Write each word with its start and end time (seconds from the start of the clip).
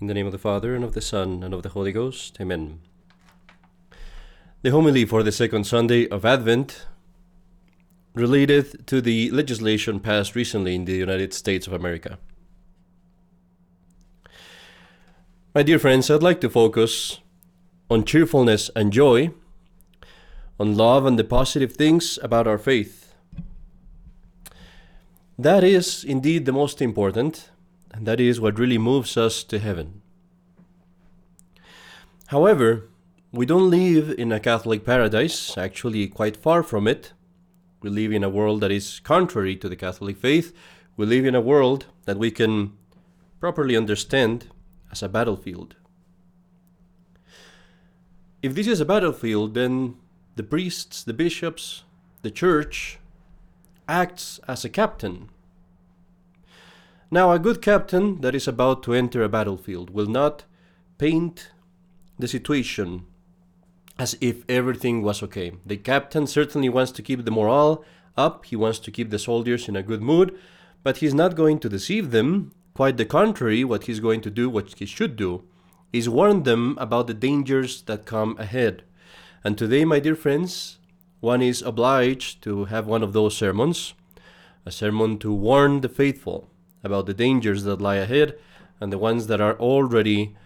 In 0.00 0.06
the 0.06 0.14
name 0.14 0.24
of 0.24 0.32
the 0.32 0.38
Father, 0.38 0.74
and 0.74 0.82
of 0.82 0.94
the 0.94 1.02
Son, 1.02 1.42
and 1.42 1.52
of 1.52 1.62
the 1.62 1.68
Holy 1.68 1.92
Ghost. 1.92 2.38
Amen. 2.40 2.80
The 4.62 4.70
homily 4.70 5.04
for 5.04 5.22
the 5.22 5.30
second 5.30 5.64
Sunday 5.64 6.08
of 6.08 6.24
Advent 6.24 6.86
related 8.14 8.86
to 8.86 9.02
the 9.02 9.30
legislation 9.30 10.00
passed 10.00 10.34
recently 10.34 10.74
in 10.74 10.86
the 10.86 10.96
United 10.96 11.34
States 11.34 11.66
of 11.66 11.74
America. 11.74 12.18
My 15.54 15.62
dear 15.62 15.78
friends, 15.78 16.10
I'd 16.10 16.22
like 16.22 16.40
to 16.40 16.48
focus 16.48 17.20
on 17.90 18.06
cheerfulness 18.06 18.70
and 18.74 18.94
joy, 18.94 19.32
on 20.58 20.78
love 20.78 21.04
and 21.04 21.18
the 21.18 21.24
positive 21.24 21.74
things 21.74 22.18
about 22.22 22.46
our 22.46 22.56
faith. 22.56 23.12
That 25.38 25.62
is 25.62 26.04
indeed 26.04 26.46
the 26.46 26.52
most 26.52 26.80
important, 26.80 27.50
and 27.90 28.06
that 28.06 28.20
is 28.20 28.40
what 28.40 28.58
really 28.58 28.78
moves 28.78 29.16
us 29.16 29.42
to 29.44 29.58
heaven. 29.58 30.02
However, 32.28 32.88
we 33.32 33.46
don't 33.46 33.70
live 33.70 34.10
in 34.18 34.32
a 34.32 34.40
Catholic 34.40 34.84
paradise, 34.84 35.56
actually, 35.56 36.08
quite 36.08 36.36
far 36.36 36.62
from 36.62 36.86
it. 36.86 37.12
We 37.82 37.90
live 37.90 38.12
in 38.12 38.24
a 38.24 38.28
world 38.28 38.60
that 38.60 38.70
is 38.70 39.00
contrary 39.00 39.56
to 39.56 39.68
the 39.68 39.76
Catholic 39.76 40.16
faith. 40.16 40.54
We 40.96 41.06
live 41.06 41.24
in 41.24 41.34
a 41.34 41.40
world 41.40 41.86
that 42.04 42.18
we 42.18 42.30
can 42.30 42.72
properly 43.40 43.76
understand 43.76 44.48
as 44.92 45.02
a 45.02 45.08
battlefield. 45.08 45.76
If 48.42 48.54
this 48.54 48.66
is 48.66 48.80
a 48.80 48.84
battlefield, 48.84 49.54
then 49.54 49.96
the 50.36 50.42
priests, 50.42 51.02
the 51.02 51.12
bishops, 51.12 51.84
the 52.22 52.30
church 52.30 52.98
acts 53.88 54.40
as 54.46 54.64
a 54.64 54.68
captain. 54.68 55.30
Now, 57.12 57.32
a 57.32 57.40
good 57.40 57.60
captain 57.60 58.20
that 58.20 58.36
is 58.36 58.46
about 58.46 58.84
to 58.84 58.92
enter 58.92 59.24
a 59.24 59.28
battlefield 59.28 59.90
will 59.90 60.06
not 60.06 60.44
paint 60.96 61.50
the 62.20 62.28
situation 62.28 63.04
as 63.98 64.16
if 64.20 64.48
everything 64.48 65.02
was 65.02 65.20
okay. 65.24 65.52
The 65.66 65.76
captain 65.76 66.28
certainly 66.28 66.68
wants 66.68 66.92
to 66.92 67.02
keep 67.02 67.24
the 67.24 67.32
morale 67.32 67.84
up, 68.16 68.46
he 68.46 68.54
wants 68.54 68.78
to 68.80 68.92
keep 68.92 69.10
the 69.10 69.18
soldiers 69.18 69.68
in 69.68 69.74
a 69.74 69.82
good 69.82 70.02
mood, 70.02 70.38
but 70.84 70.98
he's 70.98 71.12
not 71.12 71.34
going 71.34 71.58
to 71.60 71.68
deceive 71.68 72.12
them. 72.12 72.52
Quite 72.74 72.96
the 72.96 73.04
contrary, 73.04 73.64
what 73.64 73.84
he's 73.84 73.98
going 73.98 74.20
to 74.20 74.30
do, 74.30 74.48
what 74.48 74.78
he 74.78 74.86
should 74.86 75.16
do, 75.16 75.42
is 75.92 76.08
warn 76.08 76.44
them 76.44 76.78
about 76.78 77.08
the 77.08 77.14
dangers 77.14 77.82
that 77.82 78.06
come 78.06 78.36
ahead. 78.38 78.84
And 79.42 79.58
today, 79.58 79.84
my 79.84 79.98
dear 79.98 80.14
friends, 80.14 80.78
one 81.18 81.42
is 81.42 81.60
obliged 81.60 82.40
to 82.44 82.66
have 82.66 82.86
one 82.86 83.02
of 83.02 83.12
those 83.12 83.36
sermons, 83.36 83.94
a 84.64 84.70
sermon 84.70 85.18
to 85.18 85.32
warn 85.32 85.80
the 85.80 85.88
faithful 85.88 86.48
about 86.82 87.06
the 87.06 87.14
dangers 87.14 87.64
that 87.64 87.80
lie 87.80 87.96
ahead 87.96 88.38
and 88.80 88.92
the 88.92 88.98
ones 88.98 89.26
that 89.26 89.40
are 89.40 89.58
already 89.58 90.36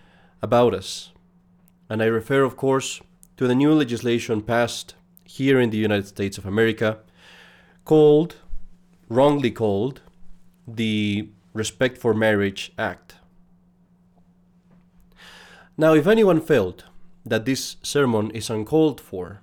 about 0.42 0.74
us. 0.74 1.12
And 1.88 2.02
I 2.02 2.06
refer, 2.06 2.42
of 2.42 2.56
course, 2.56 3.00
to 3.36 3.46
the 3.46 3.54
new 3.54 3.72
legislation 3.72 4.42
passed 4.42 4.94
here 5.24 5.60
in 5.60 5.70
the 5.70 5.78
United 5.78 6.06
States 6.06 6.38
of 6.38 6.46
America 6.46 6.98
called, 7.84 8.36
wrongly 9.08 9.50
called, 9.50 10.00
the 10.66 11.28
Respect 11.52 11.98
for 11.98 12.14
Marriage 12.14 12.72
Act. 12.78 13.14
Now, 15.76 15.94
if 15.94 16.06
anyone 16.06 16.40
felt 16.40 16.84
that 17.26 17.44
this 17.44 17.76
sermon 17.82 18.30
is 18.30 18.50
uncalled 18.50 19.00
for, 19.00 19.40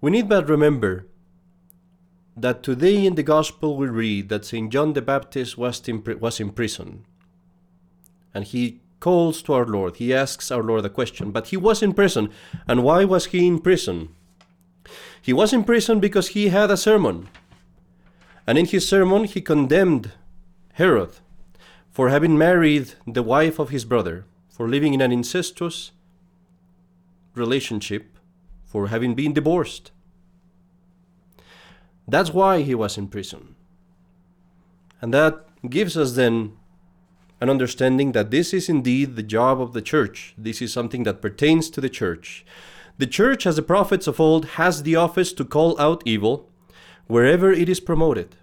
we 0.00 0.10
need 0.10 0.28
but 0.28 0.48
remember 0.48 1.06
that 2.36 2.62
today 2.62 3.06
in 3.06 3.14
the 3.14 3.22
Gospel 3.22 3.76
we 3.76 3.86
read 3.86 4.28
that 4.28 4.44
St. 4.44 4.70
John 4.70 4.92
the 4.92 5.02
Baptist 5.02 5.56
was 5.56 5.80
in, 5.88 6.04
was 6.20 6.38
in 6.38 6.50
prison. 6.50 7.04
And 8.34 8.44
he 8.44 8.80
calls 9.00 9.40
to 9.42 9.54
our 9.54 9.64
Lord. 9.64 9.96
He 9.96 10.12
asks 10.12 10.50
our 10.50 10.62
Lord 10.62 10.84
a 10.84 10.90
question. 10.90 11.30
But 11.30 11.48
he 11.48 11.56
was 11.56 11.82
in 11.82 11.94
prison. 11.94 12.30
And 12.68 12.84
why 12.84 13.04
was 13.04 13.26
he 13.26 13.46
in 13.46 13.60
prison? 13.60 14.10
He 15.20 15.32
was 15.32 15.52
in 15.52 15.64
prison 15.64 15.98
because 15.98 16.28
he 16.28 16.48
had 16.48 16.70
a 16.70 16.76
sermon. 16.76 17.28
And 18.46 18.58
in 18.58 18.66
his 18.66 18.86
sermon, 18.86 19.24
he 19.24 19.40
condemned 19.40 20.12
Herod 20.74 21.16
for 21.90 22.10
having 22.10 22.36
married 22.36 22.92
the 23.06 23.22
wife 23.22 23.58
of 23.58 23.70
his 23.70 23.86
brother, 23.86 24.26
for 24.50 24.68
living 24.68 24.92
in 24.92 25.00
an 25.00 25.10
incestuous 25.10 25.92
relationship, 27.34 28.18
for 28.66 28.88
having 28.88 29.14
been 29.14 29.32
divorced. 29.32 29.92
That's 32.08 32.32
why 32.32 32.62
he 32.62 32.74
was 32.74 32.96
in 32.96 33.08
prison. 33.08 33.56
And 35.00 35.12
that 35.12 35.46
gives 35.68 35.96
us 35.96 36.14
then 36.14 36.56
an 37.40 37.50
understanding 37.50 38.12
that 38.12 38.30
this 38.30 38.54
is 38.54 38.68
indeed 38.68 39.16
the 39.16 39.22
job 39.22 39.60
of 39.60 39.72
the 39.72 39.82
church. 39.82 40.34
This 40.38 40.62
is 40.62 40.72
something 40.72 41.02
that 41.02 41.20
pertains 41.20 41.68
to 41.70 41.80
the 41.80 41.90
church. 41.90 42.46
The 42.98 43.06
church, 43.06 43.46
as 43.46 43.56
the 43.56 43.62
prophets 43.62 44.06
of 44.06 44.20
old, 44.20 44.46
has 44.60 44.82
the 44.82 44.96
office 44.96 45.32
to 45.34 45.44
call 45.44 45.78
out 45.78 46.02
evil 46.06 46.48
wherever 47.06 47.52
it 47.52 47.68
is 47.68 47.80
promoted. 47.80 48.36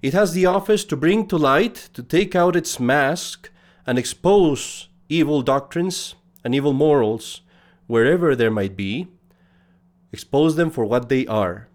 It 0.00 0.14
has 0.14 0.32
the 0.32 0.46
office 0.46 0.84
to 0.84 0.96
bring 0.96 1.26
to 1.28 1.36
light, 1.36 1.90
to 1.94 2.02
take 2.02 2.34
out 2.34 2.56
its 2.56 2.80
mask, 2.80 3.50
and 3.86 3.98
expose 3.98 4.88
evil 5.08 5.42
doctrines 5.42 6.14
and 6.42 6.54
evil 6.54 6.72
morals 6.72 7.42
wherever 7.86 8.34
there 8.34 8.50
might 8.50 8.76
be, 8.76 9.08
expose 10.10 10.56
them 10.56 10.70
for 10.70 10.84
what 10.84 11.08
they 11.08 11.26
are. 11.26 11.68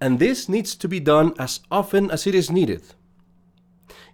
And 0.00 0.18
this 0.18 0.48
needs 0.48 0.74
to 0.76 0.88
be 0.88 1.00
done 1.00 1.34
as 1.38 1.60
often 1.70 2.10
as 2.10 2.26
it 2.26 2.34
is 2.34 2.50
needed. 2.50 2.82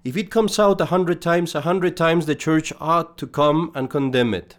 If 0.05 0.17
it 0.17 0.31
comes 0.31 0.59
out 0.59 0.81
a 0.81 0.87
hundred 0.87 1.21
times, 1.21 1.55
a 1.55 1.61
hundred 1.63 1.97
times 1.97 2.27
the 2.27 2.35
church 2.35 2.73
ought 2.81 3.19
to 3.19 3.27
come 3.27 3.71
and 3.75 3.91
condemn 3.91 4.33
it. 4.35 4.57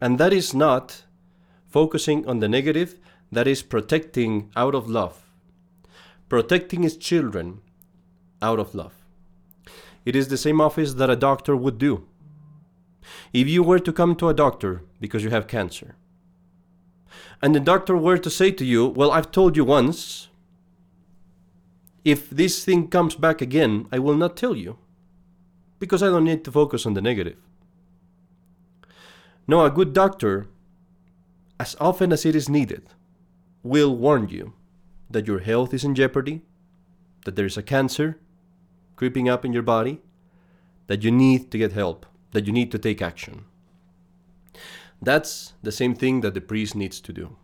And 0.00 0.18
that 0.18 0.32
is 0.32 0.52
not 0.52 1.04
focusing 1.66 2.26
on 2.26 2.40
the 2.40 2.48
negative, 2.48 2.98
that 3.32 3.46
is 3.46 3.62
protecting 3.62 4.50
out 4.54 4.74
of 4.74 4.88
love. 4.88 5.22
Protecting 6.28 6.82
his 6.82 6.96
children 6.96 7.60
out 8.42 8.58
of 8.58 8.74
love. 8.74 8.92
It 10.04 10.14
is 10.14 10.28
the 10.28 10.36
same 10.36 10.60
office 10.60 10.94
that 10.94 11.10
a 11.10 11.16
doctor 11.16 11.56
would 11.56 11.78
do. 11.78 12.06
If 13.32 13.48
you 13.48 13.62
were 13.62 13.78
to 13.78 13.92
come 13.92 14.14
to 14.16 14.28
a 14.28 14.34
doctor 14.34 14.82
because 15.00 15.24
you 15.24 15.30
have 15.30 15.48
cancer, 15.48 15.96
and 17.42 17.54
the 17.54 17.60
doctor 17.60 17.96
were 17.96 18.18
to 18.18 18.30
say 18.30 18.50
to 18.50 18.64
you, 18.64 18.86
Well, 18.86 19.10
I've 19.10 19.30
told 19.30 19.56
you 19.56 19.64
once, 19.64 20.28
if 22.06 22.30
this 22.30 22.64
thing 22.64 22.86
comes 22.86 23.16
back 23.16 23.42
again, 23.42 23.88
I 23.90 23.98
will 23.98 24.14
not 24.14 24.36
tell 24.36 24.54
you. 24.54 24.78
Because 25.80 26.04
I 26.04 26.06
don't 26.06 26.22
need 26.22 26.44
to 26.44 26.52
focus 26.52 26.86
on 26.86 26.94
the 26.94 27.02
negative. 27.02 27.36
No, 29.48 29.64
a 29.64 29.72
good 29.72 29.92
doctor, 29.92 30.46
as 31.58 31.74
often 31.80 32.12
as 32.12 32.24
it 32.24 32.36
is 32.36 32.48
needed, 32.48 32.84
will 33.64 33.96
warn 33.96 34.28
you 34.28 34.52
that 35.10 35.26
your 35.26 35.40
health 35.40 35.74
is 35.74 35.82
in 35.82 35.96
jeopardy, 35.96 36.42
that 37.24 37.34
there 37.34 37.44
is 37.44 37.56
a 37.56 37.62
cancer 37.62 38.20
creeping 38.94 39.28
up 39.28 39.44
in 39.44 39.52
your 39.52 39.64
body, 39.64 40.00
that 40.86 41.02
you 41.02 41.10
need 41.10 41.50
to 41.50 41.58
get 41.58 41.72
help, 41.72 42.06
that 42.30 42.46
you 42.46 42.52
need 42.52 42.70
to 42.70 42.78
take 42.78 43.02
action. 43.02 43.44
That's 45.02 45.54
the 45.60 45.72
same 45.72 45.96
thing 45.96 46.20
that 46.20 46.34
the 46.34 46.40
priest 46.40 46.76
needs 46.76 47.00
to 47.00 47.12
do. 47.12 47.36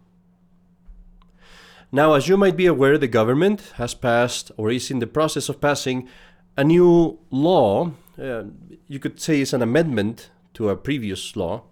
Now, 1.94 2.14
as 2.14 2.26
you 2.26 2.38
might 2.38 2.56
be 2.56 2.64
aware, 2.64 2.96
the 2.96 3.06
government 3.06 3.74
has 3.76 3.92
passed 3.92 4.50
or 4.56 4.70
is 4.70 4.90
in 4.90 4.98
the 4.98 5.06
process 5.06 5.50
of 5.50 5.60
passing 5.60 6.08
a 6.56 6.64
new 6.64 7.18
law. 7.30 7.92
Uh, 8.18 8.44
you 8.88 8.98
could 8.98 9.20
say 9.20 9.42
it's 9.42 9.52
an 9.52 9.60
amendment 9.60 10.30
to 10.54 10.70
a 10.70 10.76
previous 10.76 11.36
law 11.36 11.64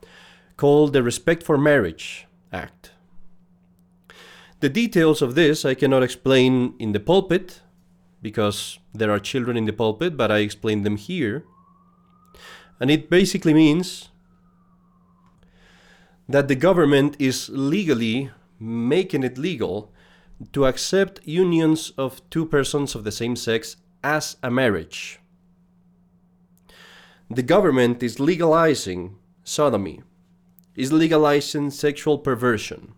called 0.59 0.93
the 0.93 1.03
Respect 1.03 1.43
for 1.43 1.57
Marriage 1.57 2.27
Act. 2.53 2.93
The 4.61 4.69
details 4.69 5.23
of 5.23 5.37
this 5.37 5.65
I 5.65 5.73
cannot 5.73 6.03
explain 6.03 6.75
in 6.79 6.93
the 6.93 7.01
pulpit 7.01 7.63
because 8.21 8.79
there 8.93 9.11
are 9.11 9.19
children 9.19 9.57
in 9.57 9.65
the 9.65 9.73
pulpit, 9.73 10.19
but 10.19 10.31
I 10.31 10.41
explain 10.41 10.83
them 10.83 10.97
here. 10.97 11.45
And 12.79 12.91
it 12.91 13.09
basically 13.09 13.55
means 13.55 14.11
that 16.29 16.49
the 16.49 16.55
government 16.55 17.17
is 17.19 17.49
legally 17.49 18.31
making 18.59 19.23
it 19.23 19.39
legal 19.39 19.91
to 20.53 20.67
accept 20.67 21.21
unions 21.27 21.93
of 21.99 22.29
two 22.31 22.47
persons 22.47 22.95
of 22.95 23.05
the 23.05 23.13
same 23.13 23.37
sex 23.37 23.77
as 24.03 24.37
a 24.43 24.51
marriage. 24.51 25.21
The 27.29 27.43
government 27.43 28.03
is 28.03 28.19
legalizing 28.19 29.17
sodomy, 29.45 30.03
is 30.75 30.93
legalizing 30.93 31.71
sexual 31.71 32.19
perversion. 32.19 32.95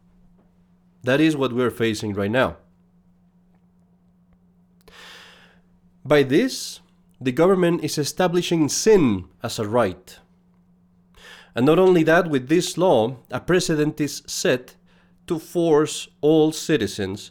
That 1.02 1.20
is 1.20 1.36
what 1.36 1.52
we're 1.52 1.70
facing 1.70 2.14
right 2.14 2.30
now. 2.30 2.56
By 6.04 6.22
this, 6.22 6.80
the 7.20 7.32
government 7.32 7.84
is 7.84 7.98
establishing 7.98 8.68
sin 8.68 9.26
as 9.42 9.58
a 9.58 9.68
right. 9.68 10.18
And 11.54 11.66
not 11.66 11.78
only 11.78 12.02
that, 12.04 12.30
with 12.30 12.48
this 12.48 12.78
law, 12.78 13.18
a 13.30 13.40
precedent 13.40 14.00
is 14.00 14.22
set 14.26 14.74
to 15.26 15.38
force 15.38 16.08
all 16.20 16.52
citizens 16.52 17.30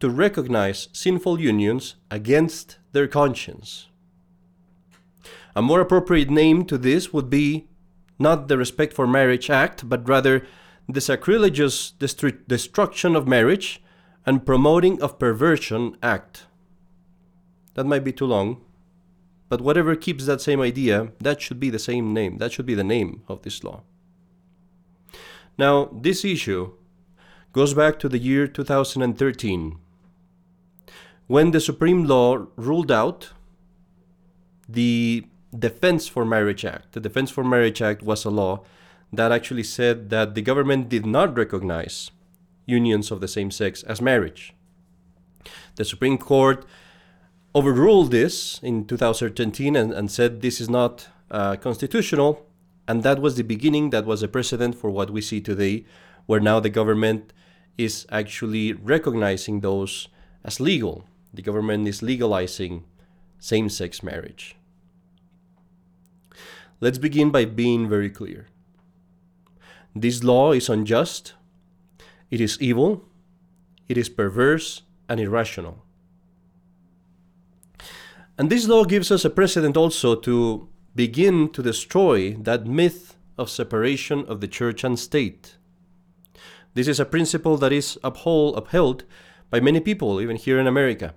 to 0.00 0.10
recognize 0.10 0.88
sinful 0.92 1.40
unions 1.40 1.96
against 2.10 2.78
their 2.92 3.06
conscience. 3.06 3.88
A 5.54 5.62
more 5.62 5.80
appropriate 5.80 6.30
name 6.30 6.64
to 6.64 6.78
this 6.78 7.12
would 7.12 7.28
be 7.28 7.68
not 8.18 8.48
the 8.48 8.56
Respect 8.56 8.92
for 8.92 9.06
Marriage 9.06 9.50
Act, 9.50 9.88
but 9.88 10.08
rather 10.08 10.46
the 10.88 11.00
Sacrilegious 11.00 11.92
Destru- 11.98 12.46
Destruction 12.48 13.14
of 13.14 13.28
Marriage 13.28 13.82
and 14.24 14.46
Promoting 14.46 15.00
of 15.02 15.18
Perversion 15.18 15.96
Act. 16.02 16.46
That 17.74 17.86
might 17.86 18.04
be 18.04 18.12
too 18.12 18.26
long, 18.26 18.60
but 19.48 19.60
whatever 19.60 19.96
keeps 19.96 20.26
that 20.26 20.40
same 20.40 20.60
idea, 20.60 21.12
that 21.20 21.40
should 21.40 21.60
be 21.60 21.70
the 21.70 21.78
same 21.78 22.14
name. 22.14 22.38
That 22.38 22.52
should 22.52 22.66
be 22.66 22.74
the 22.74 22.84
name 22.84 23.22
of 23.28 23.42
this 23.42 23.62
law. 23.62 23.82
Now, 25.58 25.90
this 25.92 26.24
issue 26.24 26.72
goes 27.52 27.74
back 27.74 27.98
to 27.98 28.08
the 28.08 28.18
year 28.18 28.46
2013 28.46 29.78
when 31.26 31.50
the 31.50 31.60
Supreme 31.60 32.04
Law 32.04 32.46
ruled 32.56 32.90
out 32.90 33.32
the 34.68 35.26
Defense 35.56 36.08
for 36.08 36.24
Marriage 36.24 36.64
Act. 36.64 36.92
The 36.92 37.00
Defense 37.00 37.30
for 37.30 37.44
Marriage 37.44 37.82
Act 37.82 38.02
was 38.02 38.24
a 38.24 38.30
law 38.30 38.64
that 39.12 39.30
actually 39.30 39.64
said 39.64 40.08
that 40.08 40.34
the 40.34 40.40
government 40.40 40.88
did 40.88 41.04
not 41.04 41.36
recognize 41.36 42.10
unions 42.64 43.10
of 43.10 43.20
the 43.20 43.28
same 43.28 43.50
sex 43.50 43.82
as 43.82 44.00
marriage. 44.00 44.54
The 45.76 45.84
Supreme 45.84 46.16
Court 46.16 46.64
overruled 47.54 48.10
this 48.12 48.58
in 48.62 48.86
2013 48.86 49.76
and, 49.76 49.92
and 49.92 50.10
said 50.10 50.40
this 50.40 50.58
is 50.58 50.70
not 50.70 51.08
uh, 51.30 51.56
constitutional, 51.56 52.46
and 52.88 53.02
that 53.02 53.20
was 53.20 53.36
the 53.36 53.44
beginning, 53.44 53.90
that 53.90 54.06
was 54.06 54.22
a 54.22 54.28
precedent 54.28 54.74
for 54.74 54.90
what 54.90 55.10
we 55.10 55.20
see 55.20 55.40
today, 55.40 55.84
where 56.24 56.40
now 56.40 56.60
the 56.60 56.70
government 56.70 57.34
is 57.78 58.06
actually 58.10 58.72
recognizing 58.72 59.60
those 59.60 60.08
as 60.44 60.60
legal. 60.60 61.04
The 61.32 61.42
government 61.42 61.88
is 61.88 62.02
legalizing 62.02 62.84
same 63.38 63.68
sex 63.68 64.02
marriage. 64.02 64.56
Let's 66.80 66.98
begin 66.98 67.30
by 67.30 67.44
being 67.44 67.88
very 67.88 68.10
clear. 68.10 68.48
This 69.94 70.24
law 70.24 70.52
is 70.52 70.68
unjust, 70.68 71.34
it 72.30 72.40
is 72.40 72.60
evil, 72.60 73.04
it 73.88 73.98
is 73.98 74.08
perverse, 74.08 74.82
and 75.08 75.20
irrational. 75.20 75.84
And 78.38 78.50
this 78.50 78.66
law 78.66 78.84
gives 78.84 79.10
us 79.10 79.24
a 79.24 79.30
precedent 79.30 79.76
also 79.76 80.14
to 80.16 80.68
begin 80.94 81.50
to 81.50 81.62
destroy 81.62 82.32
that 82.34 82.66
myth 82.66 83.16
of 83.38 83.50
separation 83.50 84.24
of 84.26 84.40
the 84.40 84.48
church 84.48 84.82
and 84.84 84.98
state. 84.98 85.56
This 86.74 86.88
is 86.88 86.98
a 86.98 87.04
principle 87.04 87.56
that 87.58 87.72
is 87.72 87.98
uphold, 88.02 88.56
upheld 88.56 89.04
by 89.50 89.60
many 89.60 89.80
people, 89.80 90.20
even 90.20 90.36
here 90.36 90.58
in 90.58 90.66
America. 90.66 91.14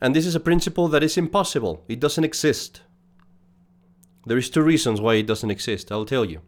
And 0.00 0.14
this 0.14 0.26
is 0.26 0.34
a 0.34 0.40
principle 0.40 0.88
that 0.88 1.02
is 1.02 1.16
impossible. 1.16 1.84
It 1.88 2.00
doesn't 2.00 2.24
exist. 2.24 2.82
There 4.26 4.38
is 4.38 4.50
two 4.50 4.62
reasons 4.62 5.00
why 5.00 5.14
it 5.14 5.26
doesn't 5.26 5.50
exist. 5.50 5.90
I'll 5.90 6.04
tell 6.04 6.24
you. 6.24 6.40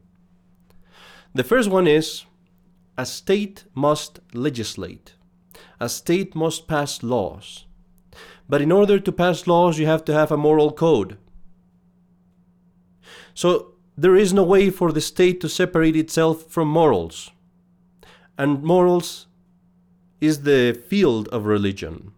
The 1.35 1.45
first 1.45 1.69
one 1.69 1.87
is 1.89 2.25
a 2.97 3.05
state 3.05 3.65
must 3.75 4.21
legislate. 4.33 5.15
A 5.81 5.89
state 5.89 6.37
must 6.37 6.69
pass 6.69 7.03
laws. 7.03 7.65
But 8.49 8.63
in 8.63 8.71
order 8.71 9.01
to 9.01 9.13
pass 9.13 9.47
laws, 9.47 9.79
you 9.79 9.87
have 9.87 10.05
to 10.05 10.13
have 10.13 10.31
a 10.31 10.37
moral 10.37 10.71
code. 10.71 11.19
So 13.35 13.73
there 13.97 14.15
is 14.15 14.33
no 14.33 14.45
way 14.45 14.71
for 14.71 14.93
the 14.93 15.01
state 15.01 15.41
to 15.41 15.49
separate 15.49 15.97
itself 15.97 16.45
from 16.49 16.69
morals. 16.69 17.31
And 18.37 18.63
morals 18.63 19.27
is 20.21 20.43
the 20.43 20.81
field 20.89 21.29
of 21.29 21.47
religion. 21.47 22.13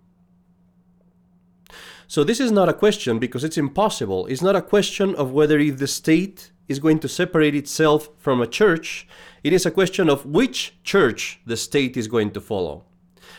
So 2.08 2.22
this 2.22 2.40
is 2.40 2.52
not 2.52 2.68
a 2.68 2.74
question 2.74 3.18
because 3.18 3.42
it's 3.42 3.58
impossible. 3.58 4.26
It's 4.26 4.42
not 4.42 4.56
a 4.56 4.62
question 4.62 5.14
of 5.16 5.32
whether 5.32 5.58
if 5.58 5.78
the 5.78 5.88
state 5.88 6.52
is 6.68 6.78
going 6.78 6.98
to 7.00 7.08
separate 7.08 7.54
itself 7.54 8.08
from 8.16 8.40
a 8.40 8.46
church. 8.46 9.06
It 9.42 9.52
is 9.52 9.66
a 9.66 9.70
question 9.70 10.08
of 10.08 10.24
which 10.24 10.74
church 10.82 11.40
the 11.46 11.56
state 11.56 11.96
is 11.96 12.08
going 12.08 12.30
to 12.32 12.40
follow. 12.40 12.84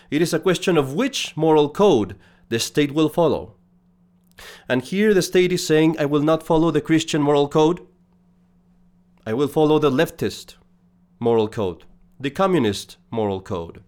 It 0.10 0.22
is 0.22 0.34
a 0.34 0.40
question 0.40 0.78
of 0.78 0.94
which 0.94 1.36
moral 1.36 1.70
code 1.70 2.16
the 2.50 2.60
state 2.60 2.94
will 2.94 3.10
follow. 3.10 3.56
And 4.70 4.82
here 4.84 5.14
the 5.14 5.22
state 5.22 5.52
is 5.52 5.66
saying, 5.66 5.98
I 6.00 6.06
will 6.06 6.22
not 6.22 6.44
follow 6.44 6.72
the 6.72 6.82
Christian 6.82 7.22
moral 7.22 7.48
code. 7.48 7.86
I 9.26 9.34
will 9.34 9.48
follow 9.48 9.80
the 9.80 9.92
leftist 9.92 10.56
moral 11.20 11.48
code, 11.48 11.84
the 12.20 12.30
communist 12.30 12.98
moral 13.12 13.42
code. 13.42 13.84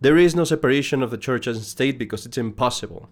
There 0.00 0.18
is 0.18 0.34
no 0.34 0.44
separation 0.44 1.02
of 1.02 1.10
the 1.10 1.18
church 1.18 1.46
and 1.46 1.62
state 1.62 1.98
because 1.98 2.26
it's 2.26 2.36
impossible. 2.36 3.08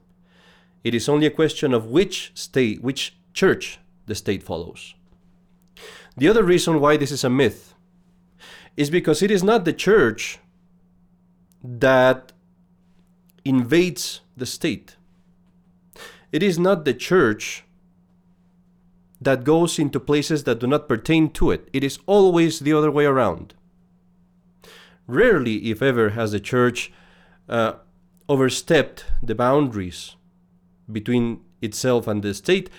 It 0.83 0.95
is 0.95 1.09
only 1.09 1.27
a 1.27 1.31
question 1.31 1.73
of 1.73 1.87
which 1.87 2.33
state, 2.35 2.83
which 2.83 3.17
church 3.33 3.79
the 4.07 4.15
state 4.15 4.43
follows. 4.43 4.95
The 6.17 6.29
other 6.29 6.43
reason 6.43 6.81
why 6.81 6.97
this 6.97 7.13
is 7.13 7.25
a 7.25 7.31
myth 7.31 7.75
is 8.77 8.91
because 8.91 9.23
it 9.23 9.31
is 9.31 9.43
not 9.43 9.65
the 9.65 9.73
church 9.73 10.39
that 11.63 12.33
invades 13.45 14.21
the 14.37 14.47
state. 14.47 14.97
It 16.33 16.43
is 16.43 16.59
not 16.59 16.85
the 16.85 16.95
church 16.95 17.65
that 19.21 19.45
goes 19.45 19.79
into 19.79 20.01
places 20.01 20.45
that 20.45 20.61
do 20.61 20.67
not 20.67 20.89
pertain 20.89 21.31
to 21.31 21.51
it. 21.51 21.69
It 21.73 21.85
is 21.85 21.99
always 22.07 22.61
the 22.61 22.73
other 22.73 22.91
way 22.91 23.05
around. 23.05 23.55
Rarely, 25.07 25.71
if 25.71 25.83
ever, 25.83 26.11
has 26.11 26.33
the 26.33 26.41
church 26.41 26.93
uh, 27.49 27.75
overstepped 28.29 29.07
the 29.23 29.35
boundaries 29.35 30.17
between 30.91 31.41
itself 31.61 32.07
and 32.07 32.23
the 32.23 32.33
state. 32.33 32.71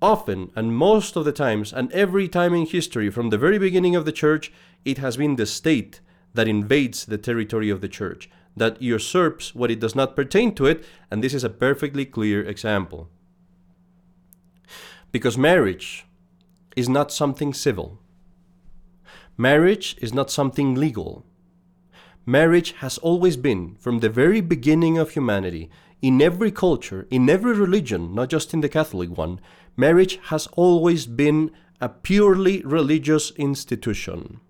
Often, 0.00 0.52
and 0.54 0.76
most 0.76 1.16
of 1.16 1.24
the 1.24 1.32
times, 1.32 1.72
and 1.72 1.92
every 1.92 2.28
time 2.28 2.54
in 2.54 2.66
history, 2.66 3.10
from 3.10 3.30
the 3.30 3.38
very 3.38 3.58
beginning 3.58 3.96
of 3.96 4.04
the 4.04 4.12
church, 4.12 4.52
it 4.84 4.98
has 4.98 5.16
been 5.16 5.36
the 5.36 5.46
state 5.46 6.00
that 6.34 6.48
invades 6.48 7.04
the 7.04 7.18
territory 7.18 7.68
of 7.68 7.80
the 7.80 7.88
church 7.88 8.30
that 8.56 8.82
usurps 8.82 9.54
what 9.54 9.70
it 9.70 9.80
does 9.80 9.94
not 9.94 10.16
pertain 10.16 10.54
to 10.54 10.66
it, 10.66 10.84
and 11.10 11.22
this 11.22 11.34
is 11.34 11.44
a 11.44 11.50
perfectly 11.50 12.04
clear 12.04 12.42
example. 12.42 13.08
Because 15.10 15.38
marriage 15.38 16.06
is 16.76 16.88
not 16.88 17.10
something 17.10 17.54
civil. 17.54 17.98
Marriage 19.36 19.96
is 20.00 20.12
not 20.12 20.30
something 20.30 20.74
legal. 20.74 21.24
Marriage 22.26 22.72
has 22.78 22.98
always 22.98 23.36
been, 23.36 23.76
from 23.76 24.00
the 24.00 24.10
very 24.10 24.40
beginning 24.40 24.98
of 24.98 25.10
humanity, 25.10 25.70
in 26.02 26.20
every 26.20 26.50
culture, 26.50 27.06
in 27.10 27.28
every 27.28 27.54
religion, 27.54 28.14
not 28.14 28.28
just 28.28 28.52
in 28.52 28.60
the 28.60 28.68
Catholic 28.68 29.16
one, 29.16 29.40
marriage 29.76 30.18
has 30.24 30.46
always 30.48 31.06
been 31.06 31.50
a 31.80 31.88
purely 31.88 32.62
religious 32.62 33.30
institution. 33.32 34.40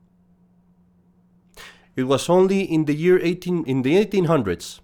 It 1.96 2.04
was 2.04 2.28
only 2.28 2.62
in 2.62 2.84
the 2.84 2.94
year 2.94 3.18
18 3.20 3.64
in 3.64 3.82
the 3.82 3.94
1800s 4.04 4.80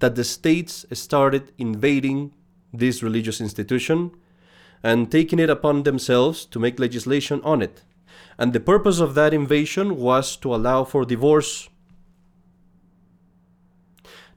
that 0.00 0.14
the 0.14 0.24
states 0.24 0.84
started 0.92 1.52
invading 1.58 2.34
this 2.72 3.02
religious 3.02 3.40
institution 3.40 4.10
and 4.82 5.10
taking 5.10 5.38
it 5.38 5.50
upon 5.50 5.82
themselves 5.82 6.44
to 6.46 6.58
make 6.58 6.78
legislation 6.78 7.40
on 7.44 7.62
it. 7.62 7.82
And 8.38 8.52
the 8.52 8.60
purpose 8.60 8.98
of 8.98 9.14
that 9.14 9.32
invasion 9.32 9.96
was 9.96 10.36
to 10.38 10.54
allow 10.54 10.84
for 10.84 11.04
divorce. 11.04 11.68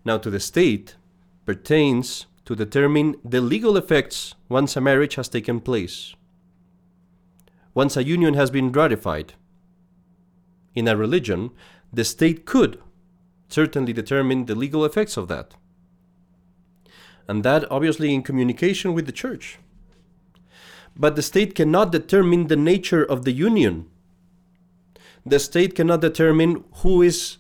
Now, 0.04 0.18
to 0.20 0.30
the 0.30 0.40
state 0.40 0.96
pertains 1.46 2.28
to 2.46 2.56
determine 2.56 3.16
the 3.24 3.42
legal 3.42 3.76
effects 3.76 4.36
once 4.50 4.76
a 4.76 4.82
marriage 4.82 5.16
has 5.16 5.28
taken 5.28 5.60
place, 5.60 6.14
once 7.74 7.98
a 7.98 8.04
union 8.04 8.36
has 8.36 8.52
been 8.52 8.72
ratified. 8.72 9.34
In 10.76 10.88
a 10.88 10.96
religion, 10.96 11.52
the 11.92 12.04
state 12.04 12.46
could 12.46 12.80
certainly 13.50 13.94
determine 13.94 14.46
the 14.46 14.56
legal 14.56 14.86
effects 14.86 15.18
of 15.18 15.28
that. 15.30 15.56
And 17.28 17.44
that 17.44 17.70
obviously 17.72 18.14
in 18.14 18.22
communication 18.22 18.94
with 18.94 19.08
the 19.08 19.12
church. 19.12 19.58
But 20.96 21.16
the 21.16 21.22
state 21.22 21.56
cannot 21.56 21.92
determine 21.92 22.48
the 22.48 22.56
nature 22.56 23.04
of 23.04 23.26
the 23.26 23.32
union. 23.32 23.90
The 25.26 25.40
state 25.40 25.76
cannot 25.76 26.02
determine 26.02 26.64
who 26.82 27.02
is 27.02 27.38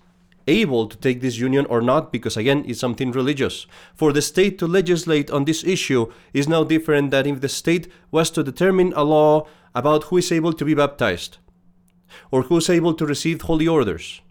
able 0.47 0.87
to 0.87 0.97
take 0.97 1.21
this 1.21 1.37
union 1.37 1.65
or 1.67 1.81
not 1.81 2.11
because 2.11 2.37
again 2.37 2.63
it's 2.67 2.79
something 2.79 3.11
religious 3.11 3.65
for 3.95 4.13
the 4.13 4.21
state 4.21 4.59
to 4.59 4.67
legislate 4.67 5.31
on 5.31 5.45
this 5.45 5.63
issue 5.63 6.05
is 6.35 6.47
no 6.47 6.63
different 6.63 7.09
than 7.09 7.25
if 7.25 7.41
the 7.41 7.49
state 7.49 7.87
was 8.11 8.29
to 8.29 8.43
determine 8.43 8.93
a 8.95 9.03
law 9.03 9.47
about 9.73 10.03
who 10.03 10.17
is 10.17 10.31
able 10.31 10.53
to 10.53 10.63
be 10.63 10.75
baptized 10.75 11.39
or 12.29 12.43
who 12.43 12.57
is 12.57 12.69
able 12.69 12.93
to 12.93 13.07
receive 13.07 13.41
holy 13.41 13.67
orders 13.67 14.21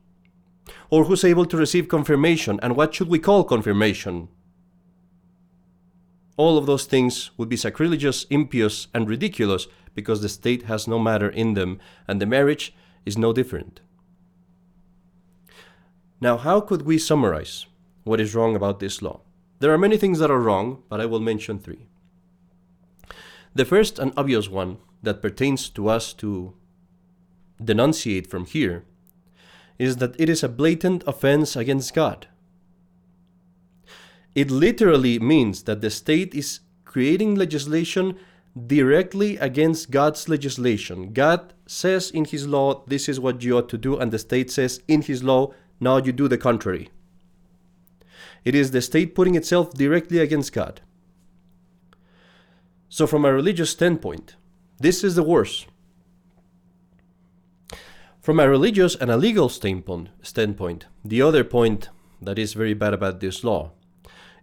or 0.90 1.04
who's 1.04 1.25
able 1.25 1.47
to 1.47 1.57
receive 1.57 1.88
confirmation, 1.88 2.61
and 2.62 2.76
what 2.76 2.95
should 2.95 3.09
we 3.09 3.19
call 3.19 3.45
confirmation? 3.45 4.28
All 6.37 6.59
of 6.59 6.67
those 6.67 6.85
things 6.85 7.31
would 7.37 7.49
be 7.49 7.57
sacrilegious, 7.57 8.25
impious, 8.31 8.88
and 8.93 9.09
ridiculous 9.09 9.67
because 9.95 10.21
the 10.21 10.29
state 10.29 10.64
has 10.64 10.88
no 10.88 10.99
matter 10.99 11.29
in 11.29 11.55
them, 11.55 11.79
and 12.09 12.21
the 12.21 12.26
marriage 12.26 12.75
is 13.07 13.17
no 13.17 13.33
different. 13.33 13.81
Now, 16.21 16.37
how 16.37 16.61
could 16.61 16.83
we 16.83 16.99
summarize 16.99 17.67
what 18.03 18.21
is 18.21 18.35
wrong 18.35 18.57
about 18.57 18.81
this 18.81 19.03
law? 19.03 19.21
There 19.61 19.73
are 19.73 19.79
many 19.79 19.97
things 19.97 20.19
that 20.19 20.31
are 20.31 20.41
wrong, 20.41 20.83
but 20.88 21.00
I 21.00 21.07
will 21.07 21.21
mention 21.21 21.59
three. 21.59 21.87
The 23.55 23.64
first 23.64 23.99
and 23.99 24.12
obvious 24.17 24.49
one 24.49 24.79
that 25.03 25.23
pertains 25.23 25.69
to 25.71 25.88
us 25.88 26.12
to 26.14 26.55
denunciate 27.62 28.26
from 28.26 28.47
here 28.47 28.85
is 29.79 29.99
that 29.99 30.19
it 30.19 30.29
is 30.29 30.43
a 30.43 30.49
blatant 30.49 31.05
offense 31.07 31.55
against 31.55 31.95
God. 31.95 32.26
It 34.35 34.50
literally 34.50 35.19
means 35.19 35.62
that 35.64 35.81
the 35.81 35.91
state 35.91 36.35
is 36.35 36.61
creating 36.85 37.37
legislation 37.37 38.17
directly 38.67 39.37
against 39.38 39.91
God's 39.91 40.29
legislation. 40.29 41.12
God 41.12 41.55
says 41.67 42.11
in 42.11 42.25
His 42.25 42.47
law, 42.47 42.85
this 42.87 43.09
is 43.09 43.21
what 43.21 43.43
you 43.43 43.59
ought 43.59 43.69
to 43.69 43.79
do, 43.79 43.97
and 43.97 44.12
the 44.12 44.19
state 44.19 44.50
says 44.50 44.83
in 44.88 45.03
His 45.03 45.23
law, 45.23 45.53
now 45.81 45.99
you 45.99 46.12
do 46.12 46.29
the 46.29 46.38
contrary. 46.38 46.91
It 48.45 48.55
is 48.55 48.71
the 48.71 48.83
state 48.83 49.14
putting 49.14 49.35
itself 49.35 49.73
directly 49.73 50.19
against 50.19 50.53
God. 50.53 50.81
So, 52.88 53.07
from 53.07 53.25
a 53.25 53.33
religious 53.33 53.71
standpoint, 53.71 54.37
this 54.79 55.03
is 55.03 55.14
the 55.14 55.23
worst. 55.23 55.67
From 58.21 58.38
a 58.38 58.49
religious 58.49 58.95
and 58.95 59.11
a 59.11 59.17
legal 59.17 59.49
standpoint, 59.49 60.87
the 61.05 61.23
other 61.23 61.45
point 61.45 61.88
that 62.23 62.38
is 62.38 62.53
very 62.53 62.75
bad 62.75 62.95
about 62.95 63.21
this 63.21 63.43
law 63.43 63.73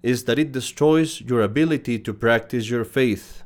is 0.04 0.24
that 0.26 0.40
it 0.40 0.52
destroys 0.52 1.22
your 1.22 1.42
ability 1.42 2.00
to 2.00 2.14
practice 2.14 2.70
your 2.70 2.84
faith. 2.84 3.44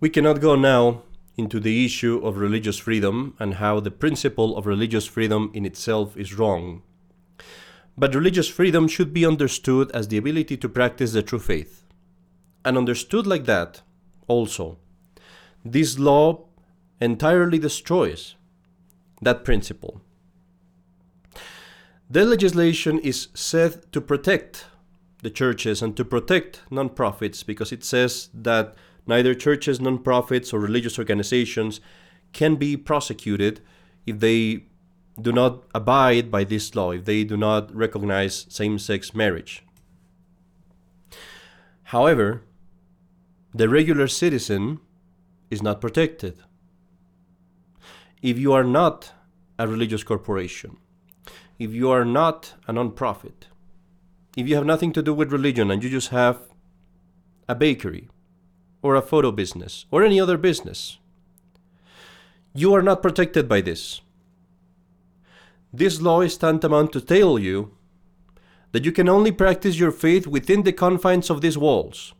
We 0.00 0.10
cannot 0.10 0.40
go 0.40 0.54
now 0.54 1.02
into 1.36 1.60
the 1.60 1.84
issue 1.84 2.20
of 2.24 2.36
religious 2.36 2.78
freedom 2.78 3.34
and 3.38 3.54
how 3.54 3.80
the 3.80 3.90
principle 3.90 4.56
of 4.56 4.66
religious 4.66 5.06
freedom 5.06 5.50
in 5.54 5.64
itself 5.64 6.16
is 6.16 6.34
wrong. 6.34 6.82
But 7.96 8.14
religious 8.14 8.48
freedom 8.48 8.88
should 8.88 9.12
be 9.12 9.26
understood 9.26 9.90
as 9.92 10.08
the 10.08 10.16
ability 10.18 10.56
to 10.58 10.68
practice 10.68 11.12
the 11.12 11.22
true 11.22 11.38
faith. 11.38 11.84
And 12.64 12.76
understood 12.76 13.26
like 13.26 13.46
that, 13.46 13.82
also, 14.28 14.78
this 15.64 15.98
law 15.98 16.44
entirely 17.00 17.58
destroys 17.58 18.36
that 19.22 19.44
principle. 19.44 20.00
The 22.12 22.24
legislation 22.24 22.98
is 22.98 23.28
said 23.34 23.92
to 23.92 24.00
protect 24.00 24.66
the 25.22 25.30
churches 25.30 25.80
and 25.80 25.96
to 25.96 26.04
protect 26.04 26.62
non-profits 26.68 27.44
because 27.44 27.70
it 27.70 27.84
says 27.84 28.30
that 28.34 28.74
neither 29.06 29.32
churches, 29.32 29.80
non-profits, 29.80 30.52
or 30.52 30.58
religious 30.58 30.98
organizations 30.98 31.80
can 32.32 32.56
be 32.56 32.76
prosecuted 32.76 33.60
if 34.06 34.18
they 34.18 34.64
do 35.22 35.30
not 35.30 35.62
abide 35.72 36.32
by 36.32 36.42
this 36.42 36.74
law, 36.74 36.90
if 36.90 37.04
they 37.04 37.22
do 37.22 37.36
not 37.36 37.72
recognize 37.72 38.44
same-sex 38.48 39.14
marriage. 39.14 39.62
However, 41.84 42.42
the 43.54 43.68
regular 43.68 44.08
citizen 44.08 44.80
is 45.48 45.62
not 45.62 45.80
protected. 45.80 46.38
If 48.20 48.36
you 48.36 48.52
are 48.52 48.64
not 48.64 49.12
a 49.60 49.68
religious 49.68 50.02
corporation, 50.02 50.78
if 51.60 51.74
you 51.74 51.90
are 51.90 52.06
not 52.06 52.54
a 52.66 52.72
non-profit, 52.72 53.48
if 54.34 54.48
you 54.48 54.54
have 54.54 54.64
nothing 54.64 54.94
to 54.94 55.02
do 55.02 55.12
with 55.12 55.30
religion 55.30 55.70
and 55.70 55.84
you 55.84 55.90
just 55.90 56.08
have 56.08 56.48
a 57.46 57.54
bakery 57.54 58.08
or 58.80 58.94
a 58.94 59.02
photo 59.02 59.30
business 59.30 59.84
or 59.90 60.02
any 60.02 60.18
other 60.18 60.38
business, 60.38 60.98
you 62.54 62.72
are 62.74 62.80
not 62.80 63.02
protected 63.02 63.46
by 63.46 63.60
this. 63.60 64.00
This 65.70 66.00
law 66.00 66.22
is 66.22 66.38
tantamount 66.38 66.92
to 66.92 67.00
tell 67.00 67.38
you 67.38 67.76
that 68.72 68.86
you 68.86 68.90
can 68.90 69.08
only 69.08 69.30
practice 69.30 69.78
your 69.78 69.92
faith 69.92 70.26
within 70.26 70.62
the 70.62 70.72
confines 70.72 71.28
of 71.28 71.42
these 71.42 71.58
walls. 71.58 72.14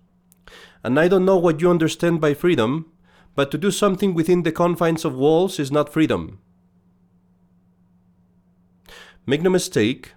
And 0.84 1.00
I 1.00 1.08
don't 1.08 1.24
know 1.24 1.38
what 1.38 1.62
you 1.62 1.70
understand 1.70 2.20
by 2.20 2.34
freedom, 2.34 2.92
but 3.34 3.50
to 3.52 3.58
do 3.58 3.70
something 3.70 4.12
within 4.12 4.42
the 4.42 4.52
confines 4.52 5.06
of 5.06 5.14
walls 5.14 5.58
is 5.58 5.72
not 5.72 5.92
freedom. 5.92 6.40
Make 9.26 9.42
no 9.42 9.50
mistake, 9.50 10.12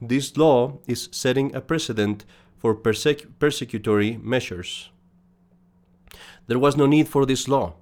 this 0.00 0.36
law 0.36 0.78
is 0.86 1.08
setting 1.12 1.54
a 1.54 1.60
precedent 1.60 2.24
for 2.56 2.74
persec- 2.74 3.26
persecutory 3.38 4.22
measures. 4.22 4.90
There 6.46 6.58
was 6.58 6.76
no 6.76 6.86
need 6.86 7.08
for 7.08 7.26
this 7.26 7.48
law. 7.48 7.74